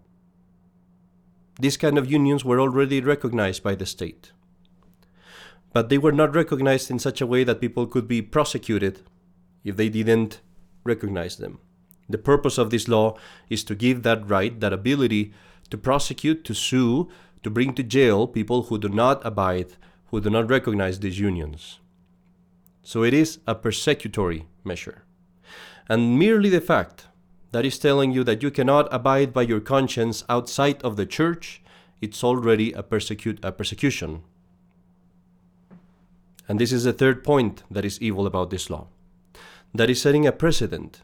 These 1.61 1.76
kind 1.76 1.99
of 1.99 2.11
unions 2.11 2.45
were 2.45 2.61
already 2.61 3.00
recognized 3.00 3.62
by 3.62 3.75
the 3.75 3.87
state. 3.87 4.33
But 5.73 5.88
they 5.88 5.99
were 5.99 6.12
not 6.12 6.35
recognized 6.35 6.91
in 6.91 6.99
such 6.99 7.21
a 7.21 7.26
way 7.26 7.45
that 7.45 7.61
people 7.61 7.87
could 7.87 8.09
be 8.09 8.23
prosecuted 8.23 9.00
if 9.64 9.76
they 9.76 9.88
didn't 9.88 10.41
recognize 10.85 11.37
them. 11.37 11.59
The 12.09 12.19
purpose 12.19 12.59
of 12.59 12.71
this 12.71 12.88
law 12.88 13.17
is 13.49 13.64
to 13.64 13.75
give 13.75 14.03
that 14.03 14.29
right, 14.29 14.59
that 14.61 14.73
ability 14.73 15.33
to 15.71 15.79
prosecute, 15.79 16.45
to 16.45 16.55
sue, 16.55 17.09
to 17.43 17.50
bring 17.50 17.75
to 17.75 17.83
jail 17.83 18.26
people 18.26 18.64
who 18.64 18.79
do 18.79 18.88
not 18.88 19.25
abide, 19.25 19.73
who 20.07 20.21
do 20.21 20.31
not 20.31 20.51
recognize 20.51 21.01
these 21.01 21.19
unions. 21.19 21.81
So 22.83 23.03
it 23.03 23.15
is 23.15 23.39
a 23.47 23.55
persecutory 23.55 24.45
measure. 24.63 25.05
And 25.89 26.19
merely 26.19 26.51
the 26.51 26.61
fact 26.61 27.07
that 27.53 27.65
is 27.65 27.79
telling 27.79 28.13
you 28.13 28.25
that 28.25 28.43
you 28.43 28.51
cannot 28.51 28.93
abide 28.93 29.33
by 29.33 29.43
your 29.43 29.61
conscience 29.61 30.25
outside 30.29 30.83
of 30.83 30.97
the 30.97 31.07
church, 31.07 31.63
it's 32.01 32.25
already 32.25 32.73
a, 32.73 32.83
persecute, 32.83 33.39
a 33.43 33.53
persecution. 33.53 34.23
And 36.49 36.59
this 36.59 36.73
is 36.73 36.85
the 36.85 36.93
third 36.93 37.25
point 37.25 37.63
that 37.71 37.85
is 37.85 38.01
evil 38.03 38.27
about 38.27 38.51
this 38.51 38.69
law. 38.69 38.89
That 39.75 39.91
is 39.91 40.03
setting 40.03 40.27
a 40.27 40.33
precedent 40.33 41.03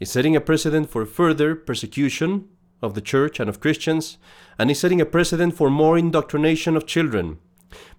It's 0.00 0.12
setting 0.12 0.36
a 0.36 0.40
precedent 0.40 0.88
for 0.90 1.04
further 1.04 1.56
persecution 1.56 2.48
of 2.80 2.94
the 2.94 3.00
church 3.00 3.40
and 3.40 3.48
of 3.48 3.60
Christians, 3.60 4.18
and 4.58 4.70
is 4.70 4.78
setting 4.78 5.00
a 5.00 5.06
precedent 5.06 5.54
for 5.54 5.70
more 5.70 5.98
indoctrination 5.98 6.76
of 6.76 6.86
children. 6.86 7.38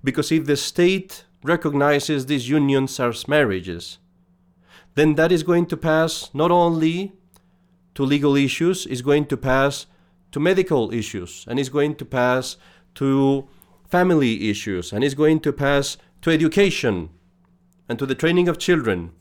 Because 0.04 0.32
if 0.32 0.46
the 0.46 0.58
state 0.58 1.26
recognizes 1.44 2.26
these 2.26 2.50
unions 2.50 3.00
as 3.00 3.28
marriages, 3.28 3.98
then 4.96 5.16
that 5.16 5.32
is 5.32 5.44
going 5.44 5.66
to 5.68 5.78
pass 5.78 6.30
not 6.34 6.52
only 6.52 7.14
to 7.96 8.04
legal 8.04 8.36
issues, 8.36 8.86
it's 8.86 9.02
going 9.02 9.26
to 9.28 9.38
pass 9.38 9.86
to 10.32 10.40
medical 10.40 10.94
issues, 10.94 11.46
and 11.48 11.60
it's 11.60 11.70
going 11.70 11.96
to 11.96 12.06
pass 12.06 12.58
to 12.96 13.48
family 13.88 14.50
issues, 14.50 14.94
and 14.94 15.04
it's 15.04 15.16
going 15.16 15.40
to 15.40 15.52
pass 15.52 15.98
to 16.22 16.30
education 16.30 17.10
and 17.88 17.98
to 17.98 18.06
the 18.06 18.16
training 18.16 18.48
of 18.48 18.60
children 18.60 19.12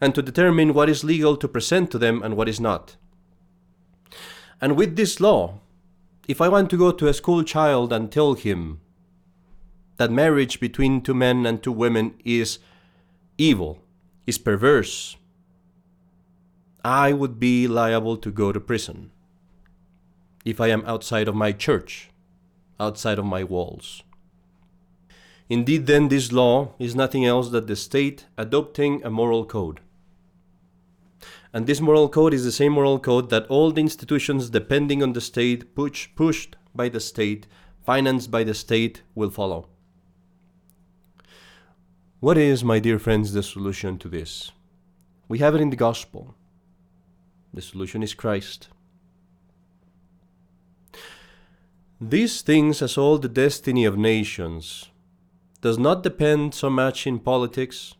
and 0.00 0.14
to 0.14 0.22
determine 0.22 0.74
what 0.74 0.88
is 0.88 1.04
legal 1.04 1.36
to 1.36 1.46
present 1.46 1.90
to 1.92 1.98
them 1.98 2.22
and 2.22 2.36
what 2.36 2.48
is 2.48 2.60
not. 2.60 2.96
And 4.60 4.76
with 4.76 4.96
this 4.96 5.20
law, 5.20 5.60
if 6.28 6.40
I 6.40 6.48
want 6.48 6.70
to 6.70 6.76
go 6.76 6.90
to 6.90 7.08
a 7.08 7.14
school 7.14 7.44
child 7.44 7.92
and 7.92 8.10
tell 8.10 8.34
him 8.34 8.80
that 9.96 10.10
marriage 10.10 10.60
between 10.60 11.00
two 11.00 11.14
men 11.14 11.46
and 11.46 11.62
two 11.62 11.72
women 11.72 12.14
is 12.24 12.58
evil, 13.38 13.78
is 14.26 14.38
perverse, 14.38 15.16
I 16.84 17.12
would 17.12 17.38
be 17.38 17.68
liable 17.68 18.16
to 18.16 18.30
go 18.30 18.50
to 18.52 18.60
prison 18.60 19.10
if 20.44 20.60
I 20.60 20.68
am 20.68 20.84
outside 20.86 21.28
of 21.28 21.34
my 21.34 21.52
church, 21.52 22.10
outside 22.80 23.18
of 23.18 23.24
my 23.24 23.44
walls. 23.44 24.02
Indeed, 25.48 25.86
then, 25.86 26.08
this 26.08 26.32
law 26.32 26.74
is 26.78 26.96
nothing 26.96 27.24
else 27.24 27.50
than 27.50 27.66
the 27.66 27.76
state 27.76 28.26
adopting 28.36 29.04
a 29.04 29.10
moral 29.10 29.44
code. 29.44 29.80
And 31.52 31.66
this 31.66 31.80
moral 31.80 32.08
code 32.08 32.32
is 32.32 32.44
the 32.44 32.52
same 32.52 32.72
moral 32.72 32.98
code 32.98 33.28
that 33.30 33.46
all 33.48 33.70
the 33.70 33.82
institutions 33.82 34.48
depending 34.48 35.02
on 35.02 35.12
the 35.12 35.20
state, 35.20 35.74
push, 35.74 36.08
pushed 36.16 36.56
by 36.74 36.88
the 36.88 37.00
state, 37.00 37.46
financed 37.84 38.30
by 38.30 38.42
the 38.42 38.54
state, 38.54 39.02
will 39.14 39.30
follow. 39.30 39.68
What 42.22 42.38
is, 42.38 42.62
my 42.62 42.78
dear 42.78 43.00
friends, 43.00 43.32
the 43.32 43.42
solution 43.42 43.98
to 43.98 44.08
this? 44.08 44.52
We 45.26 45.40
have 45.40 45.56
it 45.56 45.60
in 45.60 45.70
the 45.70 45.76
gospel. 45.88 46.36
The 47.52 47.60
solution 47.60 48.00
is 48.00 48.14
Christ. 48.14 48.68
These 52.00 52.42
things, 52.42 52.80
as 52.80 52.96
all 52.96 53.18
the 53.18 53.28
destiny 53.28 53.84
of 53.84 53.98
nations, 53.98 54.88
does 55.62 55.78
not 55.78 56.04
depend 56.04 56.54
so 56.54 56.70
much 56.70 57.08
in 57.08 57.18
politics 57.18 57.94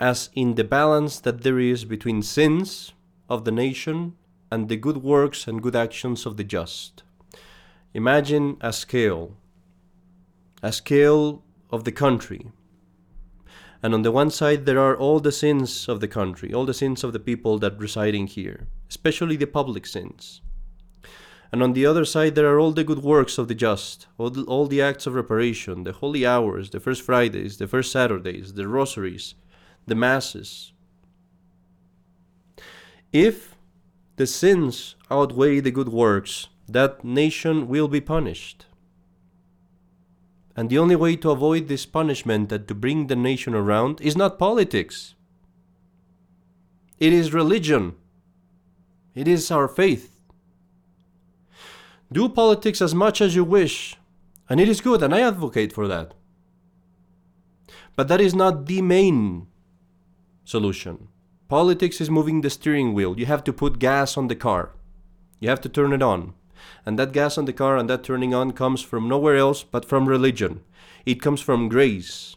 as 0.00 0.30
in 0.34 0.56
the 0.56 0.64
balance 0.64 1.20
that 1.20 1.42
there 1.44 1.60
is 1.60 1.84
between 1.84 2.20
sins 2.20 2.94
of 3.28 3.44
the 3.44 3.52
nation 3.52 4.16
and 4.50 4.68
the 4.68 4.76
good 4.76 5.04
works 5.04 5.46
and 5.46 5.62
good 5.62 5.76
actions 5.76 6.26
of 6.26 6.36
the 6.36 6.42
just. 6.42 7.04
Imagine 7.94 8.56
a 8.60 8.72
scale, 8.72 9.36
a 10.64 10.72
scale 10.72 11.44
of 11.70 11.84
the 11.84 11.92
country. 11.92 12.50
And 13.82 13.94
on 13.94 14.02
the 14.02 14.12
one 14.12 14.30
side, 14.30 14.64
there 14.64 14.78
are 14.78 14.96
all 14.96 15.18
the 15.18 15.32
sins 15.32 15.88
of 15.88 16.00
the 16.00 16.08
country, 16.08 16.54
all 16.54 16.64
the 16.64 16.74
sins 16.74 17.02
of 17.02 17.12
the 17.12 17.18
people 17.18 17.58
that 17.58 17.78
residing 17.78 18.28
here, 18.28 18.68
especially 18.88 19.36
the 19.36 19.46
public 19.46 19.86
sins. 19.86 20.40
And 21.50 21.62
on 21.62 21.74
the 21.74 21.84
other 21.84 22.04
side, 22.04 22.34
there 22.34 22.50
are 22.50 22.58
all 22.58 22.72
the 22.72 22.84
good 22.84 23.02
works 23.02 23.36
of 23.36 23.48
the 23.48 23.54
just, 23.54 24.06
all 24.16 24.30
the, 24.30 24.42
all 24.44 24.66
the 24.66 24.80
acts 24.80 25.06
of 25.06 25.14
reparation, 25.14 25.82
the 25.82 25.92
holy 25.92 26.24
hours, 26.24 26.70
the 26.70 26.80
first 26.80 27.02
Fridays, 27.02 27.58
the 27.58 27.66
first 27.66 27.92
Saturdays, 27.92 28.54
the 28.54 28.68
rosaries, 28.68 29.34
the 29.86 29.94
masses. 29.94 30.72
If 33.12 33.54
the 34.16 34.26
sins 34.26 34.94
outweigh 35.10 35.60
the 35.60 35.70
good 35.70 35.90
works, 35.90 36.48
that 36.66 37.04
nation 37.04 37.68
will 37.68 37.88
be 37.88 38.00
punished. 38.00 38.64
And 40.54 40.68
the 40.68 40.78
only 40.78 40.96
way 40.96 41.16
to 41.16 41.30
avoid 41.30 41.68
this 41.68 41.86
punishment 41.86 42.52
and 42.52 42.68
to 42.68 42.74
bring 42.74 43.06
the 43.06 43.16
nation 43.16 43.54
around 43.54 44.00
is 44.00 44.16
not 44.16 44.38
politics. 44.38 45.14
It 46.98 47.12
is 47.12 47.32
religion. 47.32 47.94
It 49.14 49.26
is 49.26 49.50
our 49.50 49.68
faith. 49.68 50.18
Do 52.12 52.28
politics 52.28 52.82
as 52.82 52.94
much 52.94 53.20
as 53.20 53.34
you 53.34 53.44
wish, 53.44 53.96
and 54.48 54.60
it 54.60 54.68
is 54.68 54.82
good, 54.82 55.02
and 55.02 55.14
I 55.14 55.20
advocate 55.20 55.72
for 55.72 55.88
that. 55.88 56.12
But 57.96 58.08
that 58.08 58.20
is 58.20 58.34
not 58.34 58.66
the 58.66 58.82
main 58.82 59.46
solution. 60.44 61.08
Politics 61.48 62.00
is 62.00 62.10
moving 62.10 62.40
the 62.40 62.50
steering 62.50 62.92
wheel. 62.92 63.18
You 63.18 63.26
have 63.26 63.44
to 63.44 63.52
put 63.52 63.78
gas 63.78 64.16
on 64.16 64.28
the 64.28 64.36
car. 64.36 64.72
You 65.40 65.48
have 65.48 65.60
to 65.62 65.68
turn 65.68 65.92
it 65.92 66.02
on. 66.02 66.34
And 66.84 66.98
that 66.98 67.12
gas 67.12 67.38
on 67.38 67.44
the 67.44 67.52
car 67.52 67.76
and 67.76 67.88
that 67.88 68.04
turning 68.04 68.34
on 68.34 68.52
comes 68.52 68.82
from 68.82 69.08
nowhere 69.08 69.36
else 69.36 69.62
but 69.62 69.84
from 69.84 70.08
religion. 70.08 70.62
It 71.06 71.20
comes 71.20 71.40
from 71.40 71.68
grace. 71.68 72.36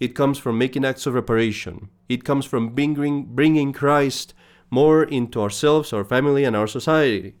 It 0.00 0.14
comes 0.14 0.38
from 0.38 0.58
making 0.58 0.84
acts 0.84 1.06
of 1.06 1.14
reparation. 1.14 1.88
It 2.08 2.24
comes 2.24 2.44
from 2.44 2.70
bringing, 2.70 3.24
bringing 3.24 3.72
Christ 3.72 4.34
more 4.70 5.04
into 5.04 5.40
ourselves, 5.40 5.92
our 5.92 6.04
family, 6.04 6.44
and 6.44 6.56
our 6.56 6.66
society. 6.66 7.34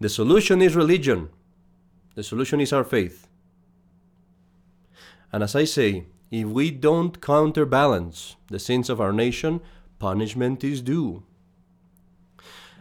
The 0.00 0.08
solution 0.08 0.60
is 0.60 0.76
religion. 0.76 1.30
The 2.14 2.22
solution 2.22 2.60
is 2.60 2.72
our 2.72 2.84
faith. 2.84 3.28
And 5.32 5.42
as 5.42 5.54
I 5.54 5.64
say, 5.64 6.06
if 6.30 6.46
we 6.46 6.70
don't 6.70 7.20
counterbalance 7.20 8.36
the 8.48 8.58
sins 8.58 8.90
of 8.90 9.00
our 9.00 9.12
nation, 9.12 9.60
punishment 9.98 10.64
is 10.64 10.82
due. 10.82 11.22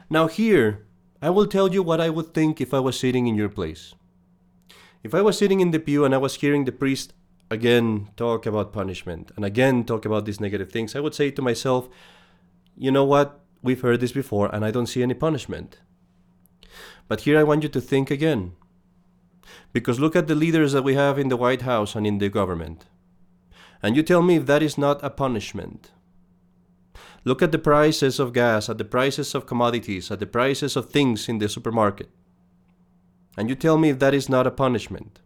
Now, 0.10 0.28
here, 0.28 0.86
I 1.22 1.30
will 1.30 1.48
tell 1.48 1.74
you 1.74 1.82
what 1.82 2.02
I 2.02 2.10
would 2.10 2.34
think 2.34 2.60
if 2.60 2.74
I 2.74 2.80
was 2.80 3.00
sitting 3.00 3.28
in 3.28 3.36
your 3.36 3.50
place. 3.50 3.96
If 5.04 5.14
I 5.14 5.22
was 5.22 5.38
sitting 5.38 5.60
in 5.60 5.72
the 5.72 5.80
pew 5.80 6.04
and 6.04 6.14
I 6.14 6.18
was 6.18 6.36
hearing 6.36 6.66
the 6.66 6.72
priest 6.72 7.14
again 7.50 8.10
talk 8.18 8.46
about 8.46 8.74
punishment 8.74 9.32
and 9.36 9.46
again 9.46 9.84
talk 9.86 10.06
about 10.06 10.26
these 10.26 10.42
negative 10.42 10.72
things, 10.72 10.96
I 10.96 11.00
would 11.00 11.16
say 11.16 11.32
to 11.32 11.42
myself, 11.42 11.88
you 12.78 12.92
know 12.92 13.06
what? 13.06 13.40
We've 13.62 13.82
heard 13.82 14.02
this 14.02 14.12
before 14.12 14.54
and 14.54 14.66
I 14.66 14.72
don't 14.72 14.88
see 14.88 15.04
any 15.04 15.14
punishment. 15.14 15.80
But 17.08 17.22
here 17.22 17.40
I 17.40 17.44
want 17.44 17.64
you 17.64 17.70
to 17.70 17.82
think 17.82 18.12
again. 18.12 18.54
Because 19.72 20.00
look 20.00 20.16
at 20.16 20.28
the 20.28 20.36
leaders 20.36 20.74
that 20.74 20.84
we 20.84 20.96
have 20.96 21.20
in 21.20 21.30
the 21.30 21.38
White 21.38 21.62
House 21.62 21.96
and 21.96 22.06
in 22.06 22.18
the 22.18 22.30
government. 22.30 22.86
And 23.82 23.96
you 23.96 24.04
tell 24.04 24.22
me 24.22 24.38
if 24.38 24.46
that 24.48 24.64
is 24.64 24.78
not 24.78 25.04
a 25.04 25.10
punishment. 25.10 25.92
Look 27.26 27.42
at 27.42 27.52
the 27.52 27.58
prices 27.60 28.20
of 28.20 28.34
gas, 28.34 28.70
at 28.70 28.78
the 28.78 28.86
prices 28.86 29.34
of 29.34 29.48
commodities, 29.48 30.12
at 30.12 30.20
the 30.20 30.28
prices 30.28 30.76
of 30.76 30.92
things 30.92 31.28
in 31.28 31.40
the 31.40 31.50
supermarket. 31.50 32.10
And 33.36 33.50
you 33.50 33.56
tell 33.56 33.80
me 33.80 33.90
if 33.90 34.00
that 34.00 34.14
is 34.14 34.30
not 34.30 34.48
a 34.48 34.52
punishment. 34.52 35.20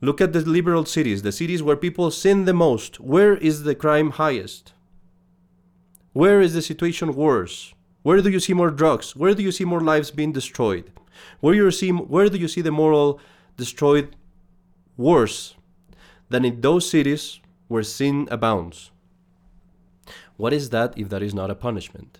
Look 0.00 0.20
at 0.20 0.32
the 0.32 0.40
liberal 0.40 0.84
cities, 0.84 1.22
the 1.22 1.30
cities 1.30 1.62
where 1.62 1.76
people 1.76 2.10
sin 2.10 2.44
the 2.44 2.52
most. 2.52 2.98
Where 2.98 3.36
is 3.36 3.62
the 3.62 3.76
crime 3.76 4.10
highest? 4.10 4.72
Where 6.12 6.40
is 6.40 6.54
the 6.54 6.60
situation 6.60 7.14
worse? 7.14 7.72
Where 8.02 8.20
do 8.20 8.28
you 8.28 8.40
see 8.40 8.52
more 8.52 8.70
drugs? 8.70 9.14
Where 9.14 9.34
do 9.34 9.44
you 9.44 9.52
see 9.52 9.64
more 9.64 9.80
lives 9.80 10.10
being 10.10 10.32
destroyed? 10.32 10.90
Where, 11.40 11.54
you 11.54 11.70
see, 11.70 11.90
where 11.90 12.28
do 12.28 12.36
you 12.36 12.48
see 12.48 12.62
the 12.62 12.72
moral 12.72 13.20
destroyed 13.56 14.16
worse 14.96 15.54
than 16.30 16.44
in 16.44 16.60
those 16.60 16.90
cities 16.90 17.40
where 17.68 17.84
sin 17.84 18.26
abounds? 18.30 18.91
What 20.36 20.52
is 20.52 20.70
that 20.70 20.96
if 20.96 21.08
that 21.10 21.22
is 21.22 21.34
not 21.34 21.50
a 21.50 21.54
punishment? 21.54 22.18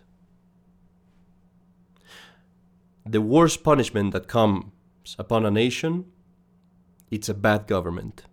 The 3.05 3.21
worst 3.21 3.65
punishment 3.65 4.13
that 4.13 4.29
comes 4.29 4.67
upon 5.19 5.45
a 5.45 5.51
nation, 5.51 6.05
it's 7.11 7.29
a 7.29 7.35
bad 7.35 7.67
government. 7.67 8.25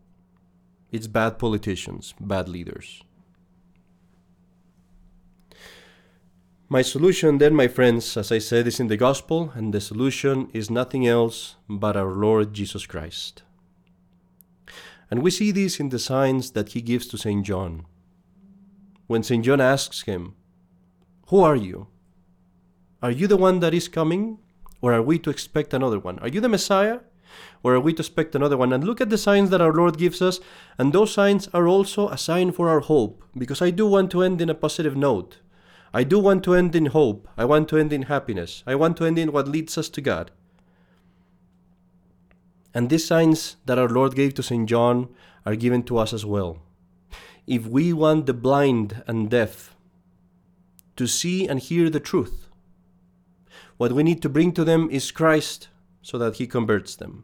It's 0.91 1.07
bad 1.07 1.39
politicians, 1.39 2.13
bad 2.19 2.47
leaders. 2.47 3.03
My 6.71 6.83
solution, 6.83 7.39
then, 7.39 7.55
my 7.55 7.67
friends, 7.67 8.15
as 8.15 8.31
I 8.31 8.37
said, 8.37 8.67
is 8.67 8.79
in 8.79 8.89
the 8.89 8.97
gospel, 8.97 9.51
and 9.55 9.73
the 9.73 9.81
solution 9.81 10.49
is 10.53 10.69
nothing 10.69 11.07
else 11.07 11.55
but 11.67 11.97
our 11.97 12.11
Lord 12.11 12.53
Jesus 12.53 12.85
Christ. 12.85 13.41
And 15.09 15.23
we 15.23 15.31
see 15.31 15.49
this 15.49 15.79
in 15.79 15.89
the 15.89 15.97
signs 15.97 16.51
that 16.51 16.69
he 16.69 16.81
gives 16.81 17.07
to 17.07 17.17
St. 17.17 17.43
John 17.43 17.85
when 19.09 19.23
St. 19.23 19.43
John 19.43 19.59
asks 19.59 20.03
him, 20.03 20.35
Who 21.29 21.41
are 21.41 21.55
you? 21.55 21.87
Are 23.01 23.09
you 23.09 23.25
the 23.25 23.37
one 23.37 23.59
that 23.59 23.73
is 23.73 23.87
coming? 23.87 24.37
Or 24.81 24.93
are 24.93 25.01
we 25.01 25.17
to 25.19 25.31
expect 25.31 25.73
another 25.73 25.97
one? 25.97 26.19
Are 26.19 26.27
you 26.27 26.39
the 26.39 26.47
Messiah? 26.47 26.99
Or 27.63 27.73
are 27.73 27.79
we 27.79 27.91
to 27.93 28.03
expect 28.03 28.35
another 28.35 28.55
one? 28.55 28.71
And 28.71 28.83
look 28.83 29.01
at 29.01 29.09
the 29.09 29.17
signs 29.17 29.49
that 29.49 29.61
our 29.61 29.73
Lord 29.73 29.97
gives 29.97 30.21
us, 30.21 30.39
and 30.77 30.93
those 30.93 31.11
signs 31.11 31.47
are 31.55 31.67
also 31.67 32.09
a 32.09 32.19
sign 32.19 32.51
for 32.51 32.69
our 32.69 32.81
hope, 32.81 33.23
because 33.35 33.63
I 33.63 33.71
do 33.71 33.87
want 33.87 34.11
to 34.11 34.21
end 34.21 34.41
in 34.41 34.49
a 34.49 34.53
positive 34.53 34.95
note. 34.95 35.37
I 35.91 36.03
do 36.03 36.19
want 36.19 36.43
to 36.43 36.53
end 36.53 36.75
in 36.75 36.85
hope. 36.85 37.27
I 37.35 37.45
want 37.45 37.67
to 37.69 37.77
end 37.77 37.91
in 37.91 38.03
happiness. 38.03 38.63
I 38.67 38.75
want 38.75 38.95
to 38.97 39.05
end 39.05 39.17
in 39.17 39.31
what 39.31 39.47
leads 39.47 39.75
us 39.75 39.89
to 39.89 40.01
God. 40.01 40.29
And 42.75 42.91
these 42.91 43.07
signs 43.07 43.57
that 43.65 43.79
our 43.79 43.89
Lord 43.89 44.13
gave 44.13 44.35
to 44.35 44.43
St. 44.43 44.69
John 44.69 45.09
are 45.47 45.55
given 45.55 45.81
to 45.83 45.97
us 45.97 46.13
as 46.13 46.27
well 46.27 46.59
if 47.47 47.65
we 47.65 47.93
want 47.93 48.25
the 48.25 48.33
blind 48.33 49.03
and 49.07 49.29
deaf 49.29 49.75
to 50.95 51.07
see 51.07 51.47
and 51.47 51.59
hear 51.59 51.89
the 51.89 51.99
truth. 51.99 52.49
What 53.77 53.93
we 53.93 54.03
need 54.03 54.21
to 54.21 54.29
bring 54.29 54.51
to 54.53 54.65
them 54.65 54.89
is 54.91 55.11
Christ 55.11 55.69
so 56.01 56.17
that 56.17 56.35
He 56.35 56.47
converts 56.47 56.95
them. 56.95 57.23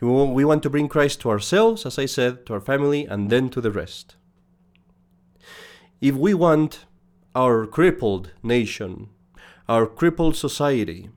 We 0.00 0.44
want 0.44 0.62
to 0.64 0.70
bring 0.70 0.88
Christ 0.88 1.20
to 1.20 1.30
ourselves, 1.30 1.86
as 1.86 1.98
I 1.98 2.06
said, 2.06 2.44
to 2.46 2.54
our 2.54 2.60
family, 2.60 3.06
and 3.06 3.30
then 3.30 3.48
to 3.50 3.60
the 3.60 3.70
rest. 3.70 4.16
If 6.00 6.16
we 6.16 6.34
want 6.34 6.86
our 7.34 7.66
crippled 7.66 8.32
nation, 8.42 9.08
our 9.68 9.86
crippled 9.86 10.34
society, 10.36 11.08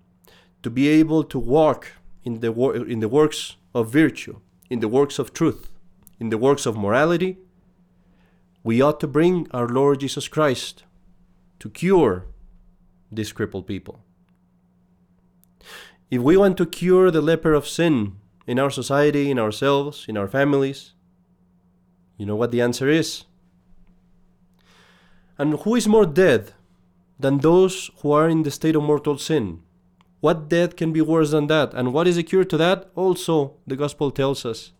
to 0.61 0.69
be 0.69 0.87
able 0.87 1.23
to 1.23 1.39
walk 1.39 1.93
in 2.23 2.39
the, 2.39 2.53
in 2.87 2.99
the 2.99 3.09
works 3.09 3.55
of 3.73 3.91
virtue, 3.91 4.39
in 4.69 4.79
the 4.79 4.87
works 4.87 5.17
of 5.19 5.33
truth, 5.33 5.71
in 6.19 6.29
the 6.29 6.37
works 6.37 6.65
of 6.65 6.77
morality, 6.77 7.37
we 8.63 8.81
ought 8.81 8.99
to 8.99 9.07
bring 9.07 9.47
our 9.51 9.67
Lord 9.67 9.99
Jesus 9.99 10.27
Christ 10.27 10.83
to 11.59 11.69
cure 11.69 12.25
these 13.11 13.31
crippled 13.31 13.67
people. 13.67 13.99
If 16.09 16.21
we 16.21 16.37
want 16.37 16.57
to 16.57 16.65
cure 16.65 17.11
the 17.11 17.21
leper 17.21 17.53
of 17.53 17.67
sin 17.67 18.17
in 18.47 18.59
our 18.59 18.69
society, 18.69 19.29
in 19.29 19.39
ourselves, 19.39 20.05
in 20.07 20.17
our 20.17 20.27
families, 20.27 20.93
you 22.17 22.25
know 22.25 22.35
what 22.35 22.51
the 22.51 22.61
answer 22.61 22.87
is? 22.87 23.25
And 25.37 25.59
who 25.59 25.75
is 25.75 25.87
more 25.87 26.05
dead 26.05 26.53
than 27.19 27.39
those 27.39 27.91
who 28.01 28.11
are 28.11 28.29
in 28.29 28.43
the 28.43 28.51
state 28.51 28.75
of 28.75 28.83
mortal 28.83 29.17
sin? 29.17 29.61
What 30.21 30.49
death 30.49 30.75
can 30.75 30.93
be 30.93 31.01
worse 31.01 31.31
than 31.31 31.47
that? 31.47 31.73
And 31.73 31.93
what 31.93 32.07
is 32.07 32.15
the 32.15 32.23
cure 32.23 32.45
to 32.45 32.57
that? 32.57 32.89
Also, 32.95 33.55
the 33.67 33.75
gospel 33.75 34.11
tells 34.11 34.45
us 34.45 34.71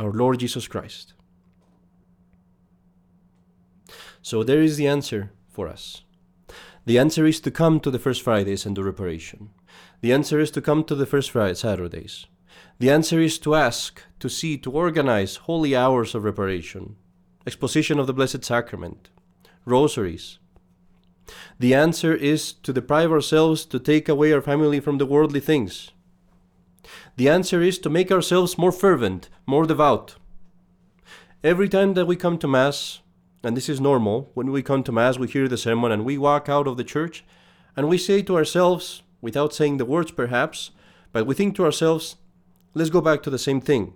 our 0.00 0.12
Lord 0.12 0.40
Jesus 0.40 0.66
Christ. 0.66 1.12
So 4.22 4.42
there 4.42 4.62
is 4.62 4.76
the 4.76 4.88
answer 4.88 5.32
for 5.50 5.68
us. 5.68 6.02
The 6.86 6.98
answer 6.98 7.26
is 7.26 7.40
to 7.40 7.50
come 7.50 7.80
to 7.80 7.90
the 7.90 7.98
first 7.98 8.22
Fridays 8.22 8.64
and 8.64 8.74
do 8.74 8.82
reparation. 8.82 9.50
The 10.00 10.12
answer 10.12 10.40
is 10.40 10.50
to 10.52 10.62
come 10.62 10.84
to 10.84 10.94
the 10.94 11.06
first 11.06 11.30
Friday, 11.30 11.54
Saturdays. 11.54 12.26
The 12.78 12.90
answer 12.90 13.20
is 13.20 13.38
to 13.40 13.54
ask, 13.54 14.02
to 14.18 14.30
see, 14.30 14.56
to 14.58 14.70
organize 14.70 15.36
holy 15.36 15.76
hours 15.76 16.14
of 16.14 16.24
reparation, 16.24 16.96
exposition 17.46 17.98
of 17.98 18.06
the 18.06 18.14
Blessed 18.14 18.42
Sacrament, 18.42 19.10
rosaries. 19.66 20.38
The 21.58 21.74
answer 21.74 22.14
is 22.14 22.54
to 22.54 22.72
deprive 22.72 23.12
ourselves 23.12 23.66
to 23.66 23.78
take 23.78 24.08
away 24.08 24.32
our 24.32 24.40
family 24.40 24.80
from 24.80 24.96
the 24.96 25.06
worldly 25.06 25.40
things, 25.40 25.90
the 27.20 27.28
answer 27.28 27.60
is 27.60 27.78
to 27.78 27.90
make 27.90 28.10
ourselves 28.10 28.56
more 28.56 28.72
fervent, 28.72 29.28
more 29.44 29.66
devout. 29.66 30.14
Every 31.44 31.68
time 31.68 31.92
that 31.92 32.06
we 32.06 32.16
come 32.16 32.38
to 32.38 32.48
Mass, 32.48 33.00
and 33.44 33.54
this 33.54 33.68
is 33.68 33.78
normal, 33.78 34.30
when 34.32 34.50
we 34.50 34.62
come 34.62 34.82
to 34.84 34.90
Mass, 34.90 35.18
we 35.18 35.28
hear 35.28 35.46
the 35.46 35.58
sermon 35.58 35.92
and 35.92 36.06
we 36.06 36.16
walk 36.16 36.48
out 36.48 36.66
of 36.66 36.78
the 36.78 36.82
church 36.94 37.22
and 37.76 37.90
we 37.90 37.98
say 37.98 38.22
to 38.22 38.36
ourselves, 38.36 39.02
without 39.20 39.52
saying 39.52 39.76
the 39.76 39.84
words 39.84 40.12
perhaps, 40.12 40.70
but 41.12 41.26
we 41.26 41.34
think 41.34 41.54
to 41.56 41.64
ourselves, 41.66 42.16
let's 42.72 42.88
go 42.88 43.02
back 43.02 43.22
to 43.24 43.28
the 43.28 43.38
same 43.38 43.60
thing. 43.60 43.92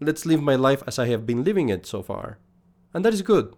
Let's 0.00 0.24
live 0.24 0.40
my 0.40 0.54
life 0.54 0.84
as 0.86 1.00
I 1.00 1.08
have 1.08 1.26
been 1.26 1.42
living 1.42 1.70
it 1.70 1.86
so 1.86 2.04
far. 2.04 2.38
And 2.94 3.04
that 3.04 3.14
is 3.14 3.22
good, 3.22 3.52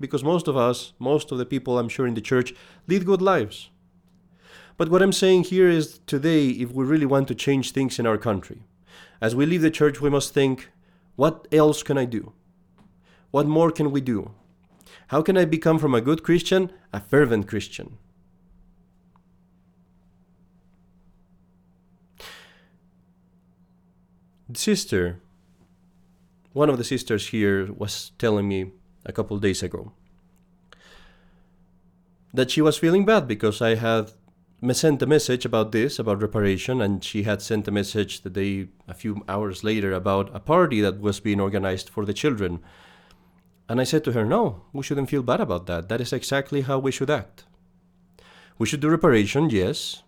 because 0.00 0.24
most 0.24 0.48
of 0.48 0.56
us, 0.56 0.94
most 0.98 1.30
of 1.30 1.36
the 1.36 1.44
people 1.44 1.78
I'm 1.78 1.90
sure 1.90 2.06
in 2.06 2.14
the 2.14 2.22
church, 2.22 2.54
lead 2.86 3.04
good 3.04 3.20
lives. 3.20 3.68
But 4.76 4.90
what 4.90 5.02
I'm 5.02 5.12
saying 5.12 5.44
here 5.44 5.68
is 5.68 6.00
today, 6.06 6.48
if 6.48 6.70
we 6.70 6.84
really 6.84 7.06
want 7.06 7.28
to 7.28 7.34
change 7.34 7.70
things 7.70 7.98
in 7.98 8.06
our 8.06 8.18
country, 8.18 8.62
as 9.20 9.34
we 9.34 9.46
leave 9.46 9.62
the 9.62 9.70
church, 9.70 10.00
we 10.00 10.10
must 10.10 10.34
think 10.34 10.70
what 11.16 11.48
else 11.50 11.82
can 11.82 11.96
I 11.96 12.04
do? 12.04 12.32
What 13.30 13.46
more 13.46 13.70
can 13.70 13.90
we 13.90 14.02
do? 14.02 14.32
How 15.08 15.22
can 15.22 15.38
I 15.38 15.44
become 15.44 15.78
from 15.78 15.94
a 15.94 16.00
good 16.00 16.22
Christian 16.22 16.70
a 16.92 17.00
fervent 17.00 17.48
Christian? 17.48 17.96
The 24.48 24.58
sister, 24.58 25.20
one 26.52 26.70
of 26.70 26.78
the 26.78 26.84
sisters 26.84 27.28
here, 27.28 27.72
was 27.72 28.12
telling 28.18 28.46
me 28.46 28.72
a 29.04 29.12
couple 29.12 29.38
days 29.38 29.62
ago 29.62 29.92
that 32.32 32.50
she 32.50 32.60
was 32.60 32.76
feeling 32.76 33.04
bad 33.04 33.26
because 33.26 33.62
I 33.62 33.74
had 33.74 34.12
sent 34.74 35.02
a 35.02 35.06
message 35.06 35.44
about 35.44 35.72
this, 35.72 35.98
about 35.98 36.22
reparation, 36.22 36.80
and 36.80 37.04
she 37.04 37.24
had 37.24 37.42
sent 37.42 37.68
a 37.68 37.70
message 37.70 38.22
the 38.22 38.30
day, 38.30 38.68
a 38.88 38.94
few 38.94 39.22
hours 39.28 39.62
later, 39.62 39.92
about 39.92 40.34
a 40.34 40.40
party 40.40 40.80
that 40.80 41.00
was 41.00 41.20
being 41.20 41.40
organized 41.40 41.88
for 41.88 42.04
the 42.04 42.14
children. 42.14 42.60
And 43.68 43.80
I 43.80 43.84
said 43.84 44.02
to 44.04 44.12
her, 44.12 44.24
No, 44.24 44.62
we 44.72 44.82
shouldn't 44.82 45.10
feel 45.10 45.22
bad 45.22 45.40
about 45.40 45.66
that. 45.66 45.88
That 45.88 46.00
is 46.00 46.12
exactly 46.12 46.62
how 46.62 46.78
we 46.78 46.90
should 46.90 47.10
act. 47.10 47.44
We 48.58 48.66
should 48.66 48.80
do 48.80 48.88
reparation, 48.88 49.50
yes, 49.50 50.02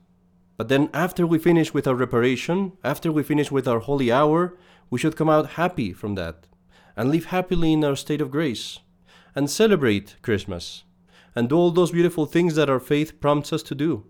but 0.57 0.69
then 0.69 0.91
after 0.93 1.27
we 1.27 1.39
finish 1.39 1.73
with 1.73 1.87
our 1.87 1.95
reparation, 1.95 2.73
after 2.83 3.13
we 3.13 3.23
finish 3.23 3.51
with 3.51 3.69
our 3.69 3.79
holy 3.79 4.11
hour, 4.11 4.57
we 4.91 4.99
should 4.99 5.17
come 5.17 5.31
out 5.31 5.51
happy 5.51 5.93
from 5.93 6.17
that 6.17 6.47
and 6.97 7.11
live 7.11 7.27
happily 7.27 7.75
in 7.75 7.85
our 7.85 7.95
state 7.95 8.21
of 8.21 8.33
grace 8.33 8.81
and 9.37 9.49
celebrate 9.49 10.17
Christmas 10.21 10.83
and 11.37 11.49
do 11.49 11.57
all 11.57 11.71
those 11.71 11.93
beautiful 11.93 12.27
things 12.27 12.57
that 12.57 12.69
our 12.69 12.81
faith 12.81 13.21
prompts 13.21 13.53
us 13.53 13.63
to 13.63 13.75
do. 13.75 14.05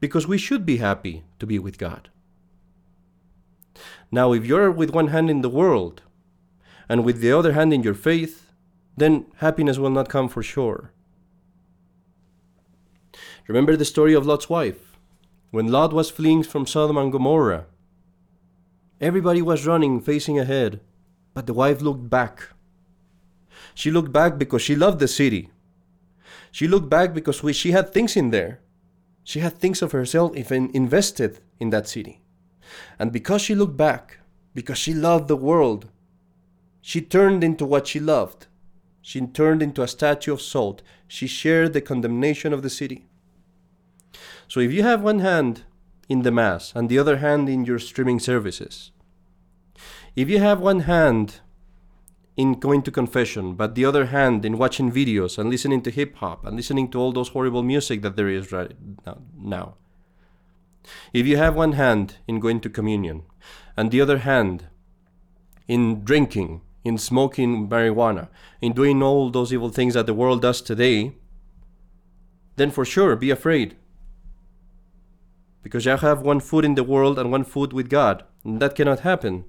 Because 0.00 0.26
we 0.26 0.38
should 0.38 0.64
be 0.64 0.78
happy 0.78 1.24
to 1.38 1.46
be 1.46 1.58
with 1.58 1.78
God. 1.78 2.08
Now, 4.10 4.32
if 4.32 4.44
you're 4.44 4.70
with 4.70 4.90
one 4.90 5.08
hand 5.08 5.30
in 5.30 5.42
the 5.42 5.48
world 5.48 6.02
and 6.88 7.04
with 7.04 7.20
the 7.20 7.32
other 7.32 7.52
hand 7.52 7.72
in 7.72 7.82
your 7.82 7.94
faith, 7.94 8.50
then 8.96 9.26
happiness 9.36 9.78
will 9.78 9.90
not 9.90 10.08
come 10.08 10.28
for 10.28 10.42
sure. 10.42 10.92
Remember 13.46 13.76
the 13.76 13.84
story 13.84 14.14
of 14.14 14.26
Lot's 14.26 14.48
wife? 14.48 14.96
When 15.50 15.72
Lot 15.72 15.92
was 15.92 16.10
fleeing 16.10 16.44
from 16.44 16.66
Sodom 16.66 16.96
and 16.96 17.10
Gomorrah, 17.10 17.66
everybody 19.00 19.42
was 19.42 19.66
running, 19.66 20.00
facing 20.00 20.38
ahead, 20.38 20.80
but 21.34 21.46
the 21.46 21.54
wife 21.54 21.80
looked 21.80 22.08
back. 22.08 22.50
She 23.74 23.90
looked 23.90 24.12
back 24.12 24.38
because 24.38 24.62
she 24.62 24.76
loved 24.76 25.00
the 25.00 25.08
city. 25.08 25.50
She 26.52 26.68
looked 26.68 26.88
back 26.88 27.14
because 27.14 27.40
she 27.56 27.72
had 27.72 27.92
things 27.92 28.16
in 28.16 28.30
there. 28.30 28.60
She 29.30 29.38
had 29.38 29.58
things 29.58 29.80
of 29.80 29.92
herself 29.92 30.36
even 30.36 30.72
invested 30.74 31.38
in 31.60 31.70
that 31.70 31.86
city. 31.86 32.20
And 32.98 33.12
because 33.12 33.40
she 33.40 33.54
looked 33.54 33.76
back, 33.76 34.18
because 34.56 34.76
she 34.76 34.92
loved 34.92 35.28
the 35.28 35.36
world, 35.36 35.88
she 36.80 37.00
turned 37.00 37.44
into 37.44 37.64
what 37.64 37.86
she 37.86 38.00
loved. 38.00 38.48
She 39.00 39.20
turned 39.20 39.62
into 39.62 39.82
a 39.82 39.86
statue 39.86 40.32
of 40.32 40.42
salt. 40.42 40.82
She 41.06 41.28
shared 41.28 41.74
the 41.74 41.80
condemnation 41.80 42.52
of 42.52 42.62
the 42.62 42.68
city. 42.68 43.06
So 44.48 44.58
if 44.58 44.72
you 44.72 44.82
have 44.82 45.00
one 45.00 45.20
hand 45.20 45.62
in 46.08 46.22
the 46.22 46.32
Mass 46.32 46.72
and 46.74 46.88
the 46.88 46.98
other 46.98 47.18
hand 47.18 47.48
in 47.48 47.64
your 47.64 47.78
streaming 47.78 48.18
services, 48.18 48.90
if 50.16 50.28
you 50.28 50.40
have 50.40 50.58
one 50.58 50.80
hand 50.80 51.38
in 52.40 52.54
going 52.54 52.82
to 52.82 52.90
confession, 52.90 53.54
but 53.54 53.74
the 53.74 53.84
other 53.84 54.06
hand 54.06 54.44
in 54.44 54.56
watching 54.56 54.90
videos 54.90 55.36
and 55.36 55.50
listening 55.50 55.82
to 55.82 55.90
hip 55.90 56.16
hop 56.16 56.46
and 56.46 56.56
listening 56.56 56.90
to 56.90 56.98
all 56.98 57.12
those 57.12 57.28
horrible 57.28 57.62
music 57.62 58.00
that 58.00 58.16
there 58.16 58.30
is 58.30 58.50
right 58.50 58.72
now, 59.36 59.74
if 61.12 61.26
you 61.26 61.36
have 61.36 61.54
one 61.54 61.72
hand 61.72 62.16
in 62.26 62.40
going 62.40 62.60
to 62.60 62.70
communion 62.70 63.22
and 63.76 63.90
the 63.90 64.00
other 64.00 64.18
hand 64.18 64.68
in 65.68 66.02
drinking, 66.02 66.62
in 66.82 66.96
smoking 66.96 67.68
marijuana, 67.68 68.28
in 68.62 68.72
doing 68.72 69.02
all 69.02 69.30
those 69.30 69.52
evil 69.52 69.68
things 69.68 69.92
that 69.92 70.06
the 70.06 70.14
world 70.14 70.40
does 70.40 70.62
today, 70.62 71.12
then 72.56 72.70
for 72.70 72.86
sure 72.86 73.16
be 73.16 73.30
afraid 73.30 73.76
because 75.62 75.84
you 75.84 75.94
have 75.94 76.22
one 76.22 76.40
foot 76.40 76.64
in 76.64 76.74
the 76.74 76.84
world 76.84 77.18
and 77.18 77.30
one 77.30 77.44
foot 77.44 77.74
with 77.74 77.90
God. 77.90 78.24
And 78.44 78.60
that 78.62 78.74
cannot 78.74 79.00
happen. 79.00 79.44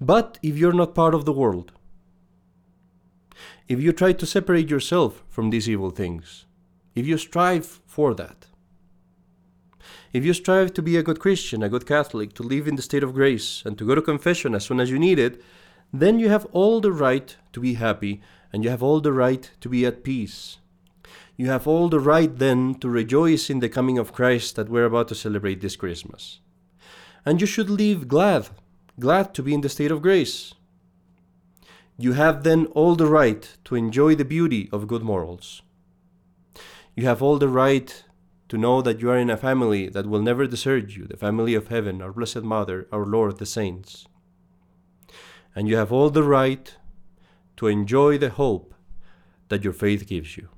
But 0.00 0.38
if 0.42 0.56
you're 0.56 0.72
not 0.72 0.94
part 0.94 1.14
of 1.14 1.24
the 1.24 1.32
world, 1.32 1.72
if 3.68 3.80
you 3.80 3.92
try 3.92 4.12
to 4.12 4.26
separate 4.26 4.70
yourself 4.70 5.24
from 5.28 5.50
these 5.50 5.68
evil 5.68 5.90
things, 5.90 6.46
if 6.94 7.06
you 7.06 7.18
strive 7.18 7.66
for 7.86 8.14
that, 8.14 8.46
if 10.12 10.24
you 10.24 10.32
strive 10.32 10.72
to 10.74 10.82
be 10.82 10.96
a 10.96 11.02
good 11.02 11.20
Christian, 11.20 11.62
a 11.62 11.68
good 11.68 11.86
Catholic, 11.86 12.32
to 12.34 12.42
live 12.42 12.68
in 12.68 12.76
the 12.76 12.82
state 12.82 13.02
of 13.02 13.14
grace, 13.14 13.62
and 13.66 13.76
to 13.76 13.86
go 13.86 13.94
to 13.94 14.02
confession 14.02 14.54
as 14.54 14.64
soon 14.64 14.80
as 14.80 14.90
you 14.90 14.98
need 14.98 15.18
it, 15.18 15.42
then 15.92 16.18
you 16.18 16.28
have 16.28 16.46
all 16.52 16.80
the 16.80 16.92
right 16.92 17.36
to 17.52 17.60
be 17.60 17.74
happy 17.74 18.20
and 18.52 18.64
you 18.64 18.70
have 18.70 18.82
all 18.82 19.00
the 19.00 19.12
right 19.12 19.50
to 19.60 19.68
be 19.68 19.84
at 19.84 20.04
peace 20.04 20.58
you 21.36 21.50
have 21.50 21.66
all 21.66 21.88
the 21.88 22.00
right 22.00 22.38
then 22.38 22.74
to 22.76 22.88
rejoice 22.88 23.50
in 23.50 23.60
the 23.60 23.68
coming 23.68 23.98
of 23.98 24.12
Christ 24.12 24.56
that 24.56 24.70
we're 24.70 24.86
about 24.86 25.08
to 25.08 25.14
celebrate 25.14 25.60
this 25.60 25.76
Christmas. 25.76 26.40
And 27.26 27.40
you 27.40 27.46
should 27.46 27.68
live 27.68 28.08
glad, 28.08 28.48
glad 28.98 29.34
to 29.34 29.42
be 29.42 29.54
in 29.54 29.60
the 29.60 29.68
state 29.68 29.90
of 29.90 30.02
grace. 30.02 30.54
You 31.98 32.12
have 32.12 32.42
then 32.42 32.66
all 32.66 32.94
the 32.94 33.06
right 33.06 33.56
to 33.64 33.74
enjoy 33.74 34.14
the 34.14 34.24
beauty 34.24 34.68
of 34.72 34.86
good 34.86 35.02
morals. 35.02 35.62
You 36.94 37.04
have 37.04 37.22
all 37.22 37.38
the 37.38 37.48
right 37.48 38.04
to 38.48 38.58
know 38.58 38.80
that 38.82 39.00
you 39.00 39.10
are 39.10 39.18
in 39.18 39.30
a 39.30 39.36
family 39.36 39.88
that 39.88 40.06
will 40.06 40.22
never 40.22 40.46
desert 40.46 40.90
you, 40.90 41.06
the 41.06 41.16
family 41.16 41.54
of 41.54 41.68
heaven, 41.68 42.00
our 42.00 42.12
Blessed 42.12 42.42
Mother, 42.42 42.86
our 42.92 43.04
Lord, 43.04 43.38
the 43.38 43.46
saints. 43.46 44.06
And 45.54 45.68
you 45.68 45.76
have 45.76 45.92
all 45.92 46.10
the 46.10 46.22
right 46.22 46.74
to 47.56 47.66
enjoy 47.66 48.18
the 48.18 48.30
hope 48.30 48.74
that 49.48 49.64
your 49.64 49.72
faith 49.72 50.06
gives 50.06 50.36
you. 50.36 50.48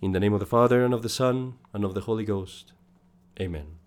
In 0.00 0.12
the 0.12 0.20
name 0.20 0.32
of 0.32 0.40
the 0.40 0.46
Father, 0.46 0.84
and 0.84 0.94
of 0.94 1.02
the 1.02 1.08
Son, 1.08 1.54
and 1.74 1.84
of 1.84 1.94
the 1.94 2.02
Holy 2.02 2.24
Ghost. 2.24 2.72
Amen. 3.38 3.79